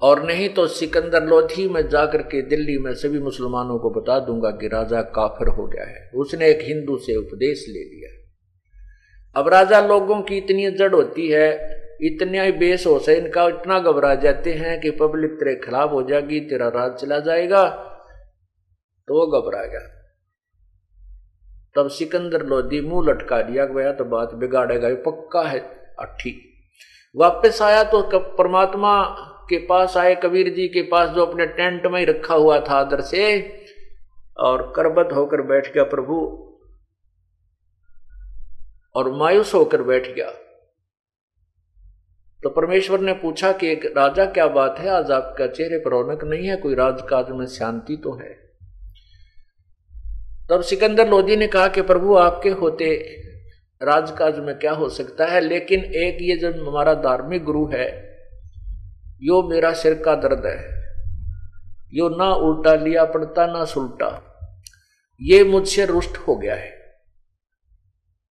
[0.02, 4.50] और नहीं तो सिकंदर लोधी में जाकर के दिल्ली में सभी मुसलमानों को बता दूँगा
[4.52, 8.10] कि राजा काफर हो गया है। उसने एक हिंदू से उपदेश ले लिया।
[9.42, 13.80] अब राजा लोगों की इतनी जड़ होती है इतने ही बेस हो से इनका इतना
[13.80, 17.68] घबरा जाते हैं कि पब्लिक तेरे खिलाफ हो जाएगी, तेरा राज चला जाएगा।
[19.08, 19.80] तो वो घबरा गया।
[21.76, 25.60] तब सिकंदर लोधी मुँह लटका दिया गया तो बात बिगाड़ेगा पक्का है,
[26.00, 26.34] अट्ठी।
[27.16, 29.04] वापस आया तो परमात्मा
[29.50, 32.74] के पास आए, कबीर जी के पास जो अपने टेंट में ही रखा हुआ था
[32.74, 33.40] आदर से,
[34.38, 36.18] और करबत होकर बैठ गया प्रभु,
[38.96, 40.32] और मायूस होकर बैठ गया।
[42.44, 44.90] तो परमेश्वर ने पूछा कि एक राजा क्या बात है?
[44.90, 48.48] आज आपका चेहरे पर रौनक नहीं है, कोई राजकाज में शांति तो है?
[50.50, 53.18] तब सिकंदर लोधी ने कहा कि प्रभु, आपके होते
[53.84, 55.42] राजकाज में क्या हो सकता है?
[55.42, 58.18] लेकिन एक ये जो हमारा धार्मिक गुरु है,
[59.22, 60.78] यो मेरा सिर का दर्द है।
[61.94, 64.24] यो ना उल्टा लिया पड़ता, ना सुलटा।
[65.22, 66.77] ये मुझसे रुष्ट हो गया है।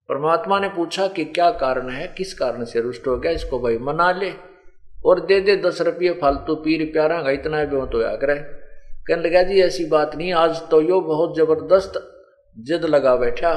[0.08, 2.06] परमात्मा ने पूछा कि क्या कारण है?
[2.16, 3.32] किस कारण से रुष्ट हो गया?
[3.32, 4.32] इसको भाई मना ले
[5.04, 8.40] और दे दे दस रुपये फालतू, पीर प्यारा इतना भी तो आग्रह रहे
[9.06, 11.92] कहने लगा, जी, ऐसी बात नहीं, आज तो यो बहुत ज़बरदस्त
[12.56, 13.52] जिद लगा बैठा।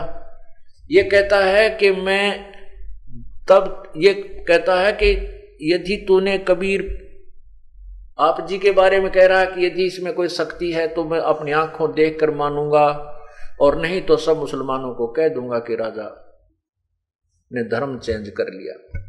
[0.92, 2.52] ये कहता है कि मैं
[3.50, 4.14] तब, ये
[4.48, 5.12] कहता है कि
[5.74, 6.82] यदि तूने कबीर
[8.20, 11.04] आप जी के बारे में कह रहा है कि यदि इसमें कोई शक्ति है तो
[11.04, 12.88] मैं अपनी आँखों देख कर मानूँगा
[13.62, 16.08] और नहीं तो सब मुसलमानों को कह दूँगा कि राजा
[17.54, 19.00] ने धर्म चेंज कर लिया।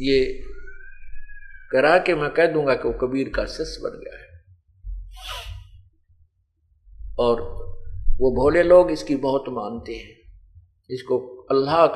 [0.00, 0.42] ये
[1.72, 4.28] करा के मैं कह दूँगा कि वो कबीर का शिष्य बन गया है।
[7.18, 7.40] और
[8.16, 10.18] वो भोले लोग इसकी बहुत मानते हैं।
[10.90, 11.86] इसको अल्लाह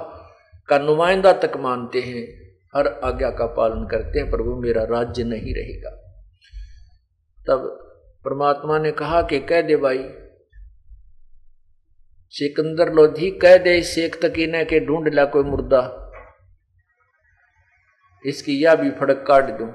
[0.69, 2.43] का नुमाइंदा तक मानते हैं।
[2.77, 5.91] हर आज्ञा का पालन करते हैं प्रभु मेरा राज्य नहीं रहेगा।
[7.49, 7.79] तब
[8.25, 9.99] परमात्मा ने कहा कि कह दे भाई
[12.35, 15.81] सिकंदर लोधी कह दे शेख तकीने के ढूंढ ला कोई मुर्दा।
[18.25, 19.67] इसकी या भी फड़क काट दू।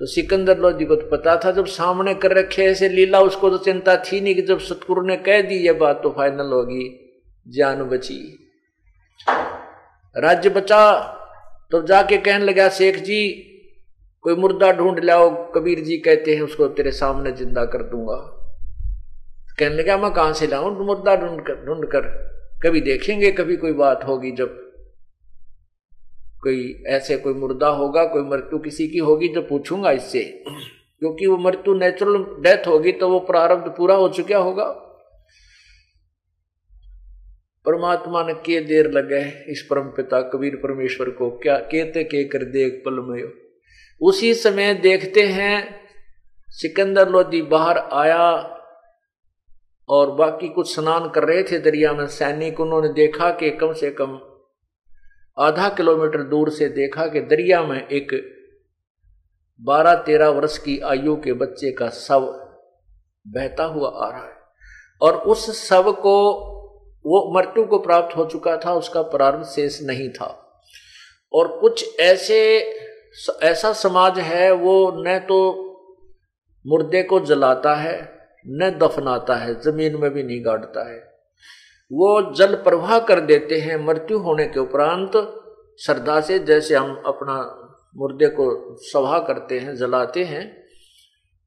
[0.00, 3.58] तो सिकंदर लोधी को तो पता था, जब सामने कर रखे ऐसे लीला, उसको तो
[3.58, 6.84] चिंता थी नहीं कि जब सतगुरु ने कह दी ये बात तो फाइनल होगी।
[7.46, 8.20] जान बची।
[10.16, 10.92] राज्य बचा
[11.72, 13.30] तो जाके कहने लगा, शेख जी,
[14.24, 18.33] कोई मुर्दा ढूंढ लाओ, कबीर जी कहते हैं, उसको तेरे सामने ज़िंदा कर दूँगा।
[19.58, 20.70] कहने लगा मैं कहाँ से लाऊं?
[20.86, 22.06] मुर्दा ढूंढ कर ढूंढ कर।
[22.62, 24.60] कभी देखेंगे, कभी कोई बात होगी जब
[26.42, 30.24] कोई ऐसे कोई मुर्दा होगा, कोई मृत्यु किसी की होगी तो पूछूँगा इससे।
[31.00, 34.64] क्योंकि वो मृत्यु नेचुरल डेथ होगी तो वो प्रारब्ध पूरा हो चुका होगा।
[37.66, 39.20] परमात्मा ने के देर लगे
[39.52, 43.22] इस परम पिता कबीर परमेश्वर को। क्या कहते के कर दे पल में
[44.00, 45.80] उसी समय देखते हैं,
[46.48, 48.53] सिकंदर लोधी बाहर आया
[49.88, 53.90] और बाकी कुछ स्नान कर रहे थे दरिया में, सैनिक उन्होंने देखा कि कम से
[53.90, 54.20] कम
[55.38, 58.34] आधा किलोमीटर दूर से देखा कि दरिया में एक
[59.60, 62.20] बारह तेरह वर्ष की आयु के बच्चे का शव
[63.26, 64.34] बहता हुआ आ रहा है।
[65.02, 66.32] और उस शव को,
[67.06, 70.60] वो मृत्यु को प्राप्त हो चुका था, उसका प्रारंभ शेष नहीं था।
[71.32, 72.58] और कुछ ऐसे,
[73.42, 75.60] ऐसा समाज है, वो न तो
[76.66, 78.13] मुर्दे को जलाता है
[78.44, 80.98] न दफनाता है, ज़मीन में भी नहीं गाड़ता है।
[81.90, 85.12] वो जल प्रवाह कर देते हैं मृत्यु होने के उपरांत,
[85.80, 87.36] श्रद्धा से जैसे हम अपना
[87.96, 88.46] मुर्दे को
[88.82, 90.44] सभा करते हैं, जलाते हैं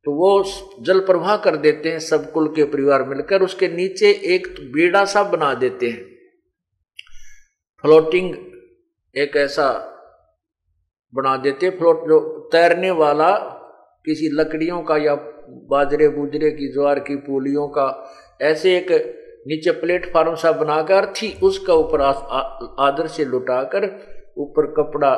[0.05, 0.43] तो वो
[0.81, 5.23] जल प्रवाह कर देते हैं सब कुल के परिवार मिलकर, उसके नीचे एक बेड़ा सा
[5.23, 6.03] बना देते हैं।
[7.83, 8.33] फ्लोटिंग
[9.15, 9.69] एक ऐसा
[11.13, 12.19] बना देते फ्लोट जो
[12.51, 13.35] तैरने वाला
[14.05, 15.15] किसी लकड़ियों का या
[15.49, 18.91] बाजरे बुजरे की ज्वार की पोलियों का ऐसे एक
[19.47, 22.01] नीचे प्लेटफॉर्म सा बनाकर थी, उसका ऊपर
[22.79, 23.85] आदर से लुटाकर,
[24.37, 25.15] ऊपर कपड़ा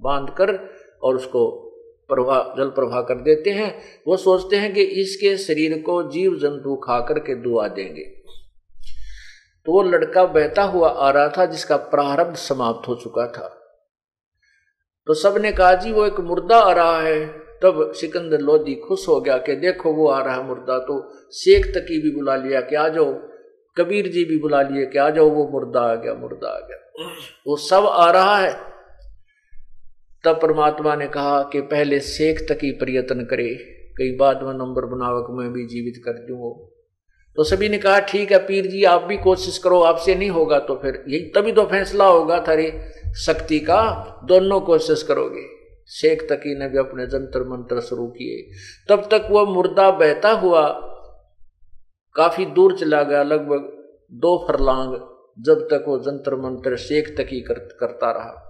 [0.00, 1.68] बांधकर और उसको
[2.08, 6.76] प्रवाह जल प्रवाह कर देते हैं। वो सोचते हैं कि इसके शरीर को जीव जंतु
[6.76, 8.02] खा करके दुआ देंगे।
[9.66, 13.58] तो वो लड़का बहता हुआ आ रहा था, जिसका प्रारब्ध समाप्त हो चुका था।
[15.06, 19.20] तो सबने कहा, जी, वो एक मुर्दा आ रहा है। तब सिकंदर लोधी खुश हो
[19.20, 20.98] गया कि देखो वो आ रहा है मुर्दा तो
[21.32, 23.12] शेख तकी भी बुला लिया कि आ जाओ।
[23.76, 27.06] कबीर जी भी बुला लिए कि आ जाओ, वो मुर्दा आ गया, मुर्दा आ गया।
[27.46, 28.52] वो सब आ रहा है।
[30.24, 33.48] तब परमात्मा ने कहा कि पहले शेख तक प्रयत्न करे,
[33.98, 36.52] कई बाद में नंबर बनावक मैं भी जीवित कर दूँ
[37.36, 40.58] तो सभी ने कहा, ठीक है पीर जी, आप भी कोशिश करो, आपसे नहीं होगा
[40.58, 42.70] तो फिर यही तभी तो फैसला होगा, थारी
[43.16, 43.82] शक्ति का
[44.24, 45.44] दोनों कोशिश करोगे।
[45.88, 48.42] शेख तकी ने भी अपने जंतर मंत्र शुरू किए।
[48.88, 50.68] तब तक वह मुर्दा बहता हुआ
[52.16, 53.68] काफ़ी दूर चला गया लगभग
[54.12, 54.94] दो फरलांग
[55.44, 58.48] जब तक वो जंतर मंत्र शेख तकी कर, करता रहा।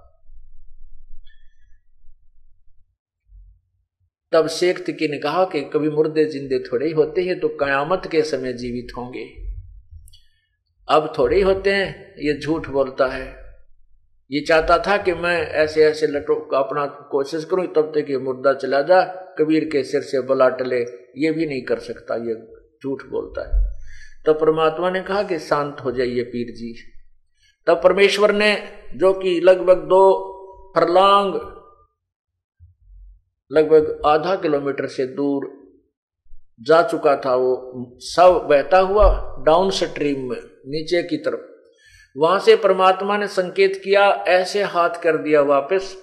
[4.32, 8.08] तब शेख तकी ने कहा कि कभी मुर्दे जिंदे थोड़े ही होते हैं तो कयामत
[8.10, 9.24] के समय जीवित होंगे।
[10.88, 13.41] अब थोड़े ही होते हैं ये झूठ बोलता है।
[14.32, 18.52] ये चाहता था कि मैं ऐसे ऐसे लटो अपना कोशिश करूँ, तब तक ये मुर्दा
[18.52, 19.00] चला जा,
[19.38, 20.80] कबीर के सिर से बला टले
[21.16, 22.34] ये भी नहीं कर सकता, ये
[22.82, 23.82] झूठ बोलता है।
[24.26, 26.74] तो परमात्मा ने कहा कि शांत हो जाइए पीर जी।
[27.66, 28.58] तब परमेश्वर ने,
[28.96, 30.28] जो कि लगभग दो
[30.76, 31.34] फरलांग,
[33.52, 35.50] लगभग आधा किलोमीटर से दूर
[36.60, 41.51] जा चुका था, वो सब बहता हुआ डाउन स्ट्रीम में, नीचे की तरफ़।
[42.16, 45.94] वहाँ से परमात्मा ने संकेत किया, ऐसे हाथ कर दिया वापस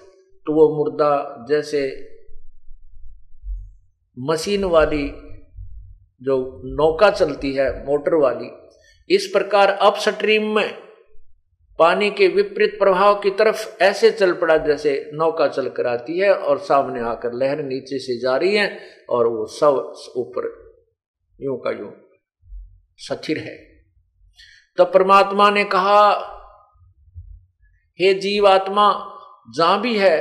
[0.46, 1.82] तो वो मुर्दा जैसे
[4.16, 5.06] मशीन वाली
[6.22, 8.50] जो नौका चलती है, मोटर वाली,
[9.10, 10.70] इस प्रकार अप स्ट्रीम में
[11.78, 16.34] पानी के विपरीत प्रभाव की तरफ़ ऐसे चल पड़ा जैसे नौका चल कर आती है
[16.34, 18.78] और सामने आकर लहर नीचे से जा रही है
[19.10, 20.52] और वो सब ऊपर,
[21.40, 21.92] यूँ का यूँ,
[22.98, 23.69] सथिर है।
[24.80, 26.10] तो परमात्मा ने कहा,
[28.00, 28.86] हे जीवात्मा,
[29.56, 30.18] जहाँ भी है,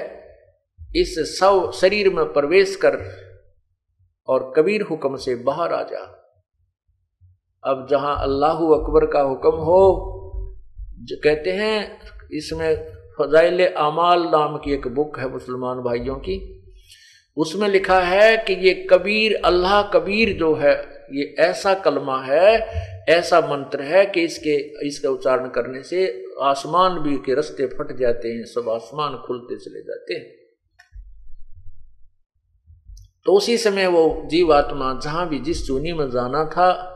[0.95, 2.97] इस सब शरीर में प्रवेश कर
[4.27, 6.01] और कबीर हुक्म से बाहर आ जा।
[7.63, 10.15] अब जहाँ अल्लाह अकबर का हुक्म हो
[11.23, 12.01] कहते हैं,
[12.31, 12.75] इसमें
[13.19, 16.37] फजाइल अमाल नाम की एक बुक है मुसलमान भाइयों की।
[17.37, 20.73] उसमें लिखा है कि ये कबीर, अल्लाह कबीर जो है,
[21.13, 27.17] ये ऐसा कलमा है ऐसा मंत्र है कि इसके, इसका उच्चारण करने से आसमान भी
[27.17, 30.39] के रस्ते फट जाते हैं, सब आसमान खुलते चले जाते हैं।
[33.25, 36.95] तो उसी समय वो जीवात्मा जहाँ भी जिस चूनी में जाना था,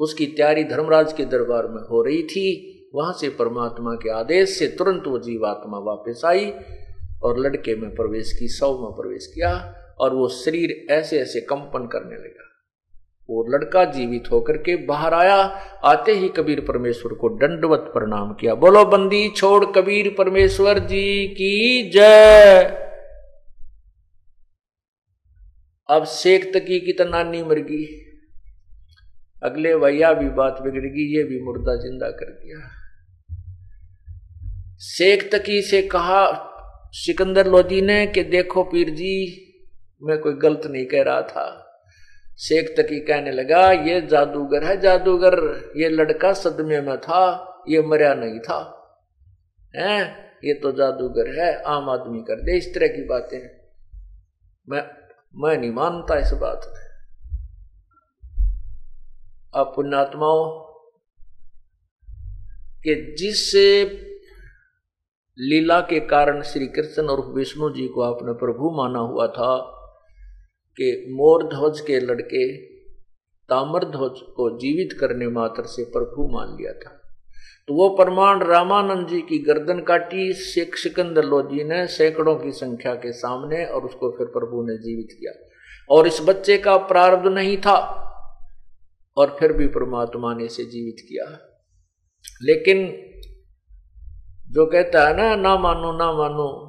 [0.00, 4.66] उसकी तैयारी धर्मराज के दरबार में हो रही थी, वहाँ से परमात्मा के आदेश से
[4.68, 6.50] तुरंत वो जीवात्मा वापस आई
[7.22, 9.52] और लड़के में प्रवेश की सौ में प्रवेश किया
[10.00, 12.45] और वो शरीर ऐसे ऐसे कंपन करने लगा।
[13.28, 15.36] वो लड़का जीवित होकर के बाहर आया।
[15.84, 21.90] आते ही कबीर परमेश्वर को दंडवत प्रणाम किया। बोलो, बंदी छोड़ कबीर परमेश्वर जी की
[21.90, 22.62] जय।
[25.88, 27.84] अब शेख तकी की तो नानी मर गई।
[29.42, 32.68] अगले भैया भी बात बिगड़ गई, ये भी मुर्दा ज़िंदा कर दिया
[34.82, 36.24] शेख तकी से कहा
[36.94, 39.14] सिकंदर लोधी ने कि देखो पीर जी,
[40.02, 41.65] मैं कोई गलत नहीं कह रहा था।
[42.38, 45.34] शेख तकी कहने लगा, ये जादूगर है, जादूगर,
[45.76, 48.58] ये लड़का सदमे में था, ये मरिया नहीं था।
[49.76, 50.26] हैं?
[50.44, 53.66] ये तो जादूगर है, आम आदमी कर दे, इस तरह की बातें
[54.68, 54.82] मैं
[55.38, 56.86] मैं नहीं मानता इस बात में
[59.56, 60.66] आप पुण्यात्माओं,
[62.82, 63.84] कि जिससे
[65.38, 69.75] लीला के कारण श्री कृष्ण और विष्णु जी को आपने प्रभु माना हुआ था
[70.76, 72.56] कि मोर ध्वज के लड़के
[73.48, 77.02] ताम्र ध्वज को जीवित करने मात्र से प्रभु मान लिया था।
[77.68, 82.94] तो वो प्रमाण रामानंद जी की गर्दन काटी शेख सिकंदर लोधी ने सैकड़ों की संख्या
[82.94, 85.32] के सामने और उसको फिर प्रभु ने जीवित किया।
[85.90, 88.02] और इस बच्चे का प्रारब्ध नहीं था
[89.16, 91.24] और फिर भी परमात्मा ने इसे जीवित किया।
[92.42, 92.86] लेकिन
[94.50, 96.65] जो कहता है ना ना मानो ना मानो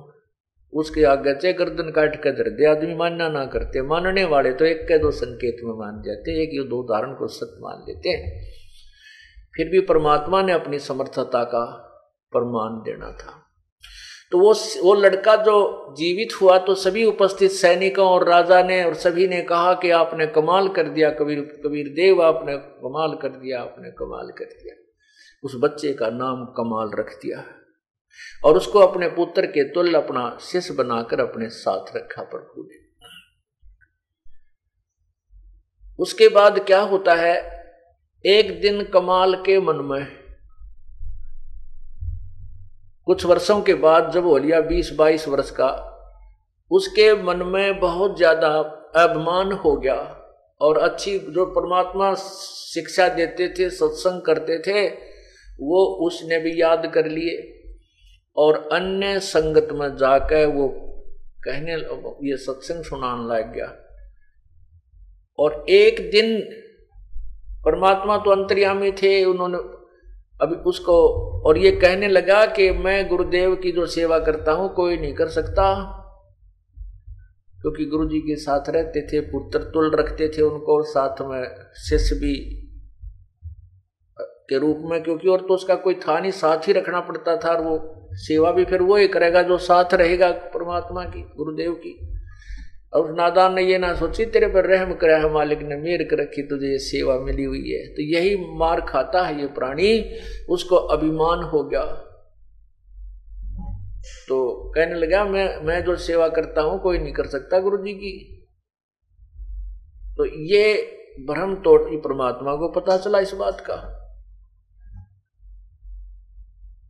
[0.73, 4.65] उसके आगे चे गर्दन काट कर धर दे, आदमी मानना ना करते, मानने वाले तो
[4.65, 8.09] एक के दो संकेत में मान जाते, एक या दो उदाहरण को सत्य मान लेते
[8.09, 8.45] हैं।
[9.55, 11.65] फिर भी परमात्मा ने अपनी समर्थता का
[12.31, 13.43] प्रमाण देना था।
[14.31, 14.53] तो वो
[14.83, 19.41] वो लड़का जो जीवित हुआ तो सभी उपस्थित सैनिकों और राजा ने और सभी ने
[19.41, 24.27] कहा कि आपने कमाल कर दिया, कबीर कबीर देव आपने कमाल कर दिया, आपने कमाल
[24.27, 24.75] कर दिया।
[25.43, 27.43] उस बच्चे का नाम कमाल रख दिया
[28.43, 32.85] और उसको अपने पुत्र के तुल्य अपना शिष्य बनाकर अपने साथ रखा प्रभु ने।
[35.99, 37.35] उसके बाद क्या होता है?
[38.25, 40.05] एक दिन कमाल के मन में,
[43.07, 45.69] कुछ वर्षों के बाद जब हो लिया बीस बाईस वर्ष का,
[46.71, 48.47] उसके मन में बहुत ज़्यादा
[48.95, 49.95] अभिमान हो गया
[50.61, 54.87] और अच्छी जो परमात्मा शिक्षा देते थे, सत्संग करते थे,
[55.59, 57.56] वो उसने भी याद कर लिए।
[58.37, 60.67] और अन्य संगत में जाकर वो
[61.43, 61.75] कहने
[62.29, 63.73] ये सत्संग सुनाने लग गया।
[65.39, 66.39] और एक दिन
[67.65, 69.57] परमात्मा तो अंतर्यामी थे, उन्होंने
[70.41, 70.93] अभी उसको,
[71.47, 75.27] और ये कहने लगा कि मैं गुरुदेव की जो सेवा करता हूँ, कोई नहीं कर
[75.27, 75.93] सकता।
[77.61, 81.43] क्योंकि गुरु जी के साथ रहते थे पुत्र तुल रखते थे उनको, और साथ में
[81.89, 82.33] शिष्य भी
[84.19, 87.49] के रूप में, क्योंकि और तो उसका कोई था नहीं, साथ ही रखना पड़ता था,
[87.49, 87.77] और वो
[88.17, 92.13] सेवा भी फिर वो ही करेगा जो साथ रहेगा परमात्मा की, गुरुदेव की।
[92.93, 96.21] और नादान ने ये ना सोची, तेरे पर रहम करा, है मालिक ने मेर कर
[96.21, 100.15] रखी, तुझे ये सेवा मिली हुई है। तो यही मार खाता है ये प्राणी,
[100.49, 101.83] उसको अभिमान हो गया।
[104.27, 107.93] तो कहने लगा, मैं मैं जो सेवा करता हूँ, कोई नहीं कर सकता गुरु जी
[107.93, 108.33] की।
[110.17, 110.93] तो ये
[111.29, 113.96] भ्रम तोड़ परमात्मा को पता चला इस बात का।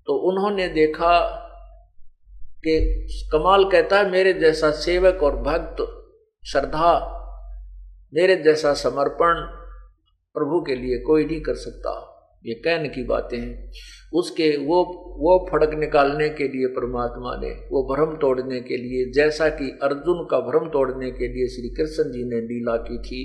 [0.08, 1.14] तो उन्होंने देखा
[2.66, 2.80] कि
[3.32, 5.82] कमाल कहता है, मेरे जैसा सेवक और भक्त
[6.44, 6.94] श्रद्धा,
[8.14, 9.42] मेरे जैसा समर्पण
[10.36, 11.94] प्रभु के लिए कोई नहीं कर सकता।
[12.46, 13.72] ये कहने की बातें हैं।
[14.14, 14.84] उसके वो
[15.20, 20.28] वो फड़क निकालने के लिए परमात्मा ने, वो भ्रम तोड़ने के लिए, जैसा कि अर्जुन
[20.32, 23.22] का भ्रम तोड़ने के लिए श्री कृष्ण जी ने लीला की थी,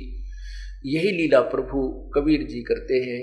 [0.86, 3.22] यही लीला प्रभु कबीर जी करते हैं।